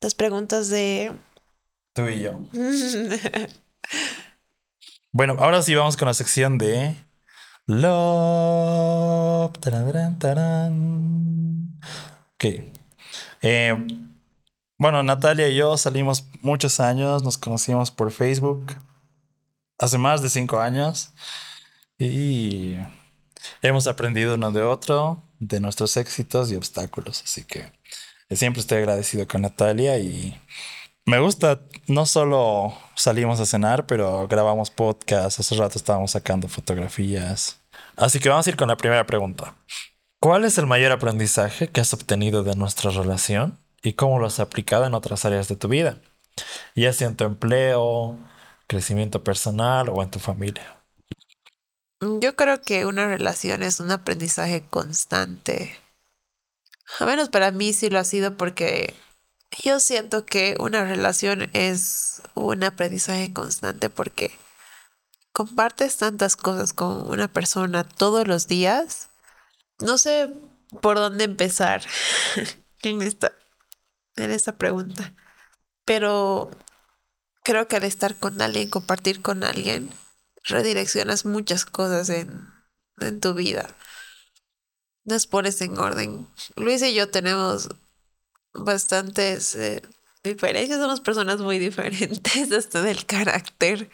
las 0.00 0.14
preguntas 0.14 0.68
de 0.70 1.12
Tú 1.92 2.08
y 2.08 2.20
yo. 2.20 2.40
Bueno, 5.14 5.36
ahora 5.40 5.60
sí 5.60 5.74
vamos 5.74 5.98
con 5.98 6.08
la 6.08 6.14
sección 6.14 6.56
de 6.56 6.96
Love. 7.66 9.52
Tararán, 9.60 10.18
tarán. 10.18 11.78
Ok. 12.34 12.46
Eh, 13.42 13.76
bueno, 14.78 15.02
Natalia 15.02 15.50
y 15.50 15.56
yo 15.56 15.76
salimos 15.76 16.24
muchos 16.40 16.80
años, 16.80 17.22
nos 17.22 17.36
conocimos 17.36 17.90
por 17.90 18.10
Facebook 18.10 18.74
hace 19.78 19.98
más 19.98 20.22
de 20.22 20.30
cinco 20.30 20.60
años 20.60 21.12
y 22.06 22.78
hemos 23.62 23.86
aprendido 23.86 24.34
uno 24.34 24.50
de 24.52 24.62
otro, 24.62 25.22
de 25.38 25.60
nuestros 25.60 25.96
éxitos 25.96 26.50
y 26.50 26.56
obstáculos. 26.56 27.22
Así 27.24 27.44
que 27.44 27.72
siempre 28.30 28.60
estoy 28.60 28.78
agradecido 28.78 29.26
con 29.26 29.42
Natalia 29.42 29.98
y 29.98 30.40
me 31.04 31.18
gusta, 31.18 31.60
no 31.88 32.06
solo 32.06 32.74
salimos 32.94 33.40
a 33.40 33.46
cenar, 33.46 33.86
pero 33.86 34.28
grabamos 34.28 34.70
podcast, 34.70 35.40
hace 35.40 35.56
rato 35.56 35.78
estábamos 35.78 36.12
sacando 36.12 36.48
fotografías. 36.48 37.60
Así 37.96 38.20
que 38.20 38.28
vamos 38.28 38.46
a 38.46 38.50
ir 38.50 38.56
con 38.56 38.68
la 38.68 38.76
primera 38.76 39.04
pregunta. 39.04 39.56
¿Cuál 40.20 40.44
es 40.44 40.58
el 40.58 40.66
mayor 40.66 40.92
aprendizaje 40.92 41.68
que 41.68 41.80
has 41.80 41.92
obtenido 41.92 42.44
de 42.44 42.54
nuestra 42.54 42.92
relación 42.92 43.58
y 43.82 43.94
cómo 43.94 44.20
lo 44.20 44.26
has 44.26 44.38
aplicado 44.38 44.86
en 44.86 44.94
otras 44.94 45.24
áreas 45.24 45.48
de 45.48 45.56
tu 45.56 45.66
vida? 45.66 45.98
Ya 46.76 46.92
sea 46.92 47.08
en 47.08 47.16
tu 47.16 47.24
empleo, 47.24 48.16
crecimiento 48.68 49.24
personal 49.24 49.88
o 49.88 50.02
en 50.02 50.10
tu 50.10 50.20
familia. 50.20 50.81
Yo 52.02 52.34
creo 52.34 52.60
que 52.60 52.84
una 52.84 53.06
relación 53.06 53.62
es 53.62 53.78
un 53.78 53.92
aprendizaje 53.92 54.66
constante. 54.68 55.78
A 56.98 57.06
menos 57.06 57.28
para 57.28 57.52
mí 57.52 57.72
sí 57.72 57.90
lo 57.90 58.00
ha 58.00 58.04
sido 58.04 58.36
porque 58.36 58.92
yo 59.62 59.78
siento 59.78 60.26
que 60.26 60.56
una 60.58 60.84
relación 60.84 61.48
es 61.52 62.20
un 62.34 62.64
aprendizaje 62.64 63.32
constante 63.32 63.88
porque 63.88 64.36
compartes 65.32 65.96
tantas 65.96 66.34
cosas 66.34 66.72
con 66.72 67.08
una 67.08 67.28
persona 67.28 67.84
todos 67.84 68.26
los 68.26 68.48
días. 68.48 69.10
No 69.78 69.96
sé 69.96 70.28
por 70.80 70.96
dónde 70.96 71.22
empezar 71.22 71.82
en 72.82 73.02
esta, 73.02 73.30
en 74.16 74.32
esta 74.32 74.56
pregunta, 74.56 75.14
pero 75.84 76.50
creo 77.44 77.68
que 77.68 77.76
al 77.76 77.84
estar 77.84 78.18
con 78.18 78.42
alguien, 78.42 78.70
compartir 78.70 79.22
con 79.22 79.44
alguien, 79.44 79.88
redireccionas 80.44 81.24
muchas 81.24 81.64
cosas 81.64 82.08
en, 82.10 82.48
en 83.00 83.20
tu 83.20 83.34
vida. 83.34 83.68
Las 85.04 85.26
pones 85.26 85.60
en 85.60 85.78
orden. 85.78 86.28
Luis 86.56 86.82
y 86.82 86.94
yo 86.94 87.08
tenemos 87.08 87.68
bastantes 88.54 89.54
eh, 89.54 89.82
diferencias, 90.22 90.80
somos 90.80 91.00
personas 91.00 91.40
muy 91.40 91.58
diferentes 91.60 92.52
hasta 92.52 92.82
del 92.82 93.06
carácter. 93.06 93.90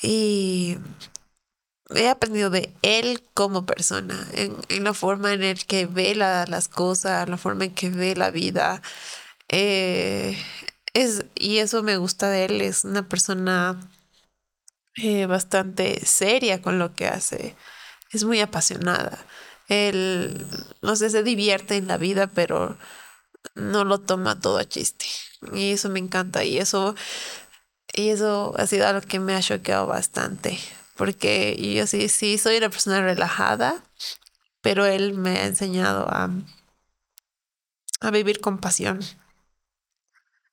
Y 0.00 0.78
he 1.94 2.08
aprendido 2.08 2.50
de 2.50 2.72
él 2.82 3.22
como 3.34 3.66
persona, 3.66 4.26
en, 4.32 4.84
la 4.84 4.94
forma 4.94 5.32
en 5.32 5.42
el 5.42 5.64
que 5.64 5.86
ve 5.86 6.14
las 6.14 6.68
cosas, 6.68 7.28
la 7.28 7.36
forma 7.36 7.64
en 7.64 7.74
que 7.74 7.90
ve 7.90 8.14
la 8.14 8.30
vida. 8.30 8.82
Eh, 9.48 10.38
es, 10.94 11.24
y 11.34 11.58
eso 11.58 11.82
me 11.82 11.96
gusta 11.96 12.28
de 12.30 12.44
él, 12.44 12.60
es 12.60 12.84
una 12.84 13.08
persona 13.08 13.80
eh, 15.02 15.26
bastante 15.26 16.04
seria 16.04 16.62
con 16.62 16.78
lo 16.78 16.94
que 16.94 17.06
hace, 17.08 17.56
es 18.12 18.24
muy 18.24 18.40
apasionada. 18.40 19.18
Él, 19.68 20.46
no 20.82 20.96
sé, 20.96 21.10
se 21.10 21.22
divierte 21.22 21.76
en 21.76 21.88
la 21.88 21.98
vida, 21.98 22.28
pero 22.28 22.76
no 23.54 23.84
lo 23.84 24.00
toma 24.00 24.40
todo 24.40 24.58
a 24.58 24.64
chiste. 24.68 25.06
Y 25.52 25.72
eso 25.72 25.88
me 25.90 26.00
encanta 26.00 26.44
y 26.44 26.58
eso, 26.58 26.94
y 27.94 28.10
eso 28.10 28.54
ha 28.58 28.66
sido 28.66 28.86
algo 28.86 29.02
que 29.06 29.20
me 29.20 29.34
ha 29.34 29.42
choqueado 29.42 29.86
bastante. 29.86 30.58
Porque 30.96 31.56
yo 31.74 31.86
sí, 31.86 32.08
sí 32.08 32.38
soy 32.38 32.58
una 32.58 32.70
persona 32.70 33.02
relajada, 33.02 33.84
pero 34.62 34.86
él 34.86 35.14
me 35.14 35.38
ha 35.38 35.46
enseñado 35.46 36.06
a, 36.08 36.30
a 38.00 38.10
vivir 38.10 38.40
con 38.40 38.58
pasión. 38.58 39.00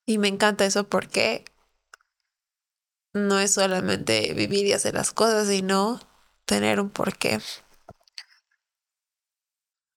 Y 0.06 0.18
me 0.20 0.28
encanta 0.28 0.66
eso 0.66 0.88
porque 0.88 1.46
no 3.16 3.40
es 3.40 3.54
solamente 3.54 4.34
vivir 4.34 4.66
y 4.66 4.74
hacer 4.74 4.94
las 4.94 5.14
cosas, 5.14 5.48
sino 5.48 6.02
tener 6.46 6.82
un 6.82 6.90
porqué. 6.90 7.40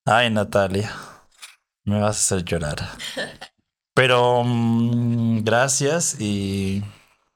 Ay, 0.05 0.29
Natalia. 0.29 0.95
Me 1.83 1.99
vas 1.99 2.15
a 2.15 2.35
hacer 2.35 2.45
llorar. 2.45 2.77
Pero 3.93 4.43
mm, 4.45 5.43
gracias 5.43 6.19
y 6.21 6.81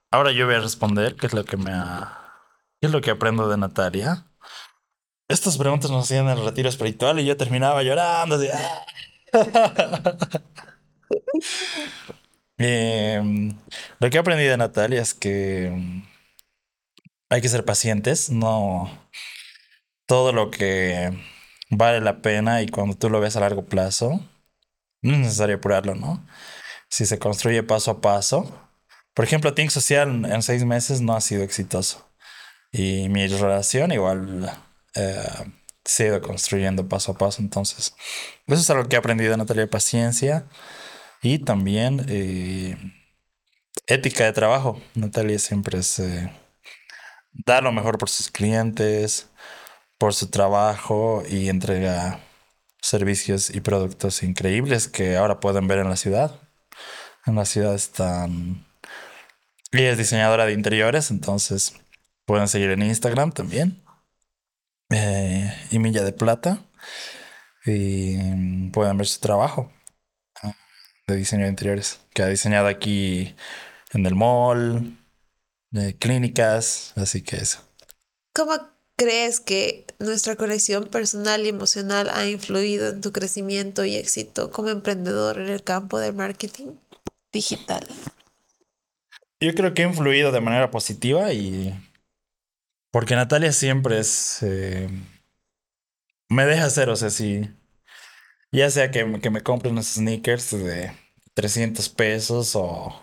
ahora 0.10 0.32
yo 0.32 0.46
voy 0.46 0.56
a 0.56 0.62
responder 0.62 1.16
qué 1.16 1.28
es 1.28 1.34
lo 1.34 1.44
que 1.44 1.58
me 1.58 1.72
ha... 1.72 2.20
¿Qué 2.80 2.88
es 2.88 2.94
lo 2.94 3.02
que 3.02 3.12
aprendo 3.12 3.50
de 3.50 3.58
Natalia? 3.58 4.26
Estas 5.28 5.58
preguntas 5.58 5.92
nos 5.92 6.06
hacían 6.06 6.30
en 6.30 6.38
el 6.38 6.46
retiro 6.46 6.70
espiritual 6.70 7.20
y 7.20 7.26
yo 7.26 7.36
terminaba 7.36 7.84
llorando. 7.84 8.36
Así, 8.36 8.48
em, 12.64 13.58
lo 14.00 14.10
que 14.10 14.18
he 14.18 14.20
aprendido 14.20 14.52
de 14.52 14.58
Natalia 14.58 15.02
es 15.02 15.14
que 15.14 15.72
hay 17.30 17.42
que 17.42 17.50
ser 17.50 17.66
pacientes, 17.66 18.30
no 18.30 18.90
todo 20.06 20.34
lo 20.34 20.52
que 20.52 21.12
vale 21.70 22.02
la 22.02 22.22
pena 22.22 22.62
y 22.62 22.68
cuando 22.68 22.96
tú 22.96 23.10
lo 23.10 23.20
ves 23.20 23.36
a 23.36 23.40
largo 23.40 23.66
plazo, 23.66 24.22
no 25.02 25.14
es 25.14 25.20
necesario 25.20 25.56
apurarlo, 25.58 25.96
¿no? 25.96 26.26
Si 26.90 27.06
se 27.06 27.20
construye 27.20 27.64
paso 27.64 27.92
a 27.92 28.02
paso. 28.02 28.70
Por 29.14 29.26
ejemplo, 29.26 29.54
Think 29.54 29.72
Social 29.72 30.26
en 30.26 30.44
seis 30.44 30.66
meses 30.66 31.02
no 31.02 31.16
ha 31.16 31.22
sido 31.22 31.44
exitoso. 31.44 32.08
Y 32.72 33.10
mi 33.10 33.28
relación 33.28 33.92
igual 33.92 34.52
eh, 34.96 35.28
se 35.84 36.04
ha 36.04 36.08
ido 36.08 36.22
construyendo 36.22 36.88
paso 36.88 37.14
a 37.14 37.18
paso. 37.18 37.42
Entonces, 37.42 37.96
eso 38.48 38.62
es 38.62 38.70
algo 38.70 38.88
que 38.88 38.96
he 38.96 39.00
aprendido, 39.00 39.36
Natalia, 39.38 39.70
paciencia 39.70 40.46
y 41.24 41.40
también 41.40 42.06
eh, 42.10 42.78
ética 43.88 44.26
de 44.26 44.34
trabajo. 44.34 44.80
Natalia 44.94 45.40
siempre 45.40 45.82
se 45.82 46.30
da 47.32 47.62
lo 47.62 47.72
mejor 47.72 47.98
por 47.98 48.10
sus 48.10 48.30
clientes, 48.30 49.30
por 49.98 50.14
su 50.14 50.30
trabajo 50.30 51.24
y 51.28 51.48
entrega 51.48 52.20
servicios 52.82 53.50
y 53.50 53.62
productos 53.62 54.22
increíbles 54.22 54.90
que 54.90 55.16
ahora 55.16 55.40
pueden 55.40 55.68
ver 55.68 55.80
en 55.80 55.90
la 55.90 55.96
ciudad. 55.96 56.40
En 57.26 57.36
la 57.36 57.46
ciudad 57.46 57.74
están... 57.74 58.68
Ella 59.72 59.92
es 59.92 59.98
diseñadora 59.98 60.46
de 60.46 60.54
interiores, 60.54 61.10
entonces 61.10 61.74
pueden 62.26 62.48
seguir 62.50 62.70
en 62.72 62.84
Instagram 62.84 63.32
también. 63.32 63.82
Eh, 64.90 65.52
y 65.72 65.80
Milla 65.80 66.04
de 66.04 66.12
Plata. 66.12 66.60
Y 67.66 68.70
pueden 68.72 68.98
ver 68.98 69.08
su 69.08 69.22
trabajo 69.22 69.72
de 71.08 71.16
diseño 71.16 71.44
de 71.44 71.50
interiores 71.50 72.00
que 72.14 72.24
ha 72.24 72.28
diseñado 72.28 72.68
aquí 72.68 73.36
en 73.94 74.06
el 74.06 74.16
mall, 74.16 74.98
de 75.72 75.96
clínicas, 75.98 76.94
así 76.96 77.22
que 77.22 77.38
eso. 77.38 77.60
¿Cómo 78.34 78.54
crees 78.96 79.40
que 79.40 79.86
nuestra 80.00 80.36
conexión 80.36 80.86
personal 80.86 81.46
y 81.46 81.50
emocional 81.50 82.10
ha 82.14 82.28
influido 82.28 82.90
en 82.90 83.02
tu 83.02 83.12
crecimiento 83.12 83.86
y 83.86 83.96
éxito 83.96 84.52
como 84.52 84.70
emprendedor 84.70 85.40
en 85.40 85.50
el 85.50 85.64
campo 85.64 86.00
del 86.00 86.14
marketing 86.14 86.74
digital? 87.32 87.88
Yo 89.40 89.54
creo 89.56 89.74
que 89.74 89.84
ha 89.84 89.88
influido 89.88 90.32
de 90.32 90.42
manera 90.42 90.72
positiva 90.72 91.34
y 91.34 91.74
porque 92.92 93.16
Natalia 93.16 93.52
siempre 93.52 94.00
es... 94.00 94.38
Eh, 94.42 94.88
me 96.30 96.46
deja 96.46 96.66
hacer, 96.66 96.90
o 96.90 96.96
sea, 96.96 97.10
si... 97.10 97.50
Ya 98.54 98.70
sea 98.70 98.92
que, 98.92 99.20
que 99.20 99.30
me 99.32 99.42
compre 99.42 99.72
unos 99.72 99.88
sneakers 99.88 100.52
de 100.52 100.92
300 101.34 101.90
pesos 101.90 102.56
o, 102.56 102.94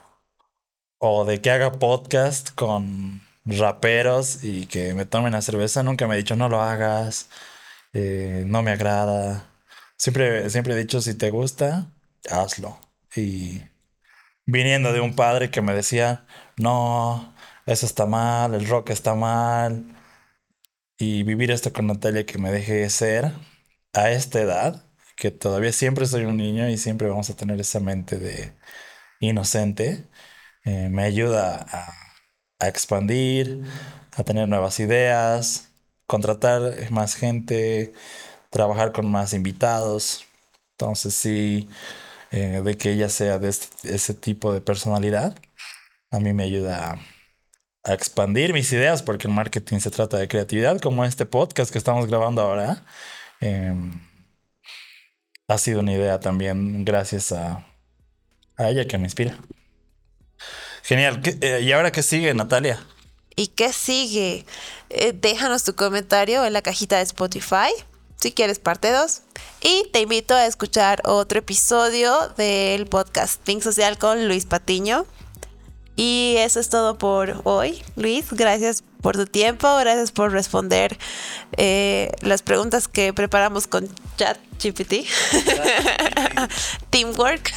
o 0.98 1.24
de 1.24 1.40
que 1.40 1.51
haga 1.51 1.72
podcast 1.72 2.51
con 2.55 3.20
raperos 3.44 4.44
y 4.44 4.66
que 4.66 4.94
me 4.94 5.07
tomen 5.07 5.32
la 5.32 5.42
cerveza, 5.42 5.82
nunca 5.82 6.07
me 6.07 6.14
ha 6.14 6.18
dicho 6.18 6.36
no 6.36 6.48
lo 6.48 6.62
hagas, 6.62 7.30
eh, 7.94 8.44
no 8.46 8.62
me 8.62 8.72
agrada. 8.72 9.51
Siempre, 9.96 10.51
siempre 10.51 10.74
he 10.74 10.78
dicho 10.78 11.01
si 11.01 11.14
te 11.14 11.30
gusta, 11.30 11.92
hazlo. 12.30 12.78
Y 13.16 13.62
viniendo 14.46 14.92
de 14.92 15.01
un 15.01 15.16
padre 15.16 15.51
que 15.51 15.62
me 15.62 15.74
decía, 15.74 16.26
no, 16.59 17.34
eso 17.66 17.86
está 17.86 18.07
mal, 18.07 18.55
el 18.55 18.68
rock 18.68 18.90
está 18.90 19.14
mal. 19.16 19.84
Y 20.98 21.22
vivir 21.24 21.51
esto 21.51 21.72
con 21.72 21.86
Natalia 21.88 22.26
que 22.26 22.38
me 22.38 22.53
deje 22.53 22.88
ser 22.90 23.32
a 23.92 24.11
esta 24.11 24.40
edad, 24.40 24.84
que 25.20 25.30
todavía 25.30 25.72
siempre 25.72 26.06
soy 26.06 26.24
un 26.24 26.36
niño 26.38 26.68
y 26.68 26.78
siempre 26.78 27.08
vamos 27.08 27.30
a 27.30 27.36
tener 27.36 27.60
esa 27.60 27.80
mente 27.80 28.18
de 28.18 28.54
inocente, 29.20 30.08
eh, 30.64 30.88
me 30.90 31.04
ayuda 31.04 31.66
a 32.58 32.68
expandir, 32.68 33.62
a 34.16 34.24
tener 34.24 34.48
nuevas 34.48 34.80
ideas, 34.80 35.70
contratar 36.06 36.90
más 36.90 37.14
gente, 37.14 37.94
trabajar 38.50 38.92
con 38.92 39.10
más 39.10 39.34
invitados. 39.34 40.26
Entonces 40.72 41.14
sí, 41.14 41.68
eh, 42.32 42.62
de 42.64 42.76
que 42.76 42.92
ella 42.92 43.08
sea 43.08 43.38
de 43.38 43.48
este, 43.50 43.94
ese 43.94 44.14
tipo 44.14 44.52
de 44.52 44.60
personalidad, 44.60 45.36
a 46.10 46.20
mí 46.20 46.32
me 46.32 46.44
ayuda 46.44 46.98
a, 47.84 47.94
expandir 47.94 48.52
mis 48.52 48.72
ideas, 48.72 49.02
porque 49.02 49.28
el 49.28 49.34
marketing 49.34 49.80
se 49.80 49.90
trata 49.90 50.18
de 50.18 50.28
creatividad, 50.28 50.80
como 50.80 51.04
este 51.04 51.26
podcast 51.26 51.72
que 51.72 51.78
estamos 51.78 52.06
grabando 52.06 52.42
ahora. 52.42 52.84
Em, 53.40 54.09
ha 55.51 55.59
sido 55.59 55.80
una 55.80 55.92
idea 55.92 56.20
también 56.20 56.84
gracias 56.84 57.32
a, 57.32 57.66
a 58.57 58.68
ella 58.70 58.86
que 58.86 58.98
me 58.98 59.05
inspira. 59.05 59.36
Genial. 60.82 61.20
¿Qué- 61.22 61.36
eh, 61.40 61.61
¿Y 61.62 61.72
ahora 61.72 61.90
qué 61.92 62.03
sigue, 62.03 62.32
Natalia? 62.34 62.80
¿Y 63.36 63.48
qué 63.48 63.72
sigue? 63.72 64.46
Eh, 64.90 65.12
déjanos 65.14 65.64
tu 65.64 65.74
comentario 65.74 66.44
en 66.44 66.53
la 66.53 66.62
cajita 66.62 66.96
de 66.98 67.03
Spotify, 67.03 67.70
si 68.16 68.32
quieres 68.32 68.59
parte 68.59 68.90
2. 68.92 69.22
Y 69.62 69.88
te 69.92 70.01
invito 70.01 70.34
a 70.34 70.46
escuchar 70.46 71.01
otro 71.05 71.38
episodio 71.40 72.28
del 72.36 72.86
podcast 72.86 73.40
Pink 73.42 73.62
Social 73.62 73.98
con 73.98 74.28
Luis 74.28 74.46
Patiño. 74.46 75.05
Y 76.01 76.36
eso 76.38 76.61
es 76.61 76.70
todo 76.70 76.96
por 76.96 77.42
hoy. 77.44 77.82
Luis, 77.94 78.24
gracias 78.30 78.82
por 79.03 79.16
tu 79.16 79.26
tiempo, 79.26 79.68
gracias 79.76 80.12
por 80.12 80.32
responder 80.32 80.96
eh, 81.59 82.11
las 82.22 82.40
preguntas 82.40 82.88
que 82.88 83.12
preparamos 83.12 83.66
con 83.66 83.86
ChatGPT. 84.16 85.07
Teamwork. 86.90 87.53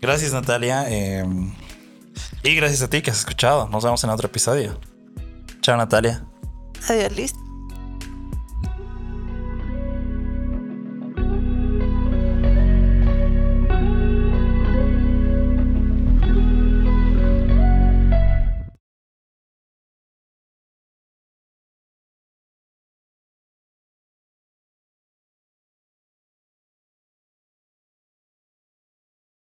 Gracias, 0.00 0.32
Natalia. 0.32 0.84
eh, 0.88 1.24
y 2.44 2.54
gracias 2.54 2.82
a 2.82 2.88
ti 2.88 3.02
que 3.02 3.10
has 3.10 3.18
escuchado. 3.18 3.68
Nos 3.68 3.82
vemos 3.82 4.04
en 4.04 4.10
otro 4.10 4.28
episodio. 4.28 4.78
Chao, 5.60 5.76
Natalia. 5.76 6.24
Adiós, 6.88 7.16
Luis. 7.16 7.34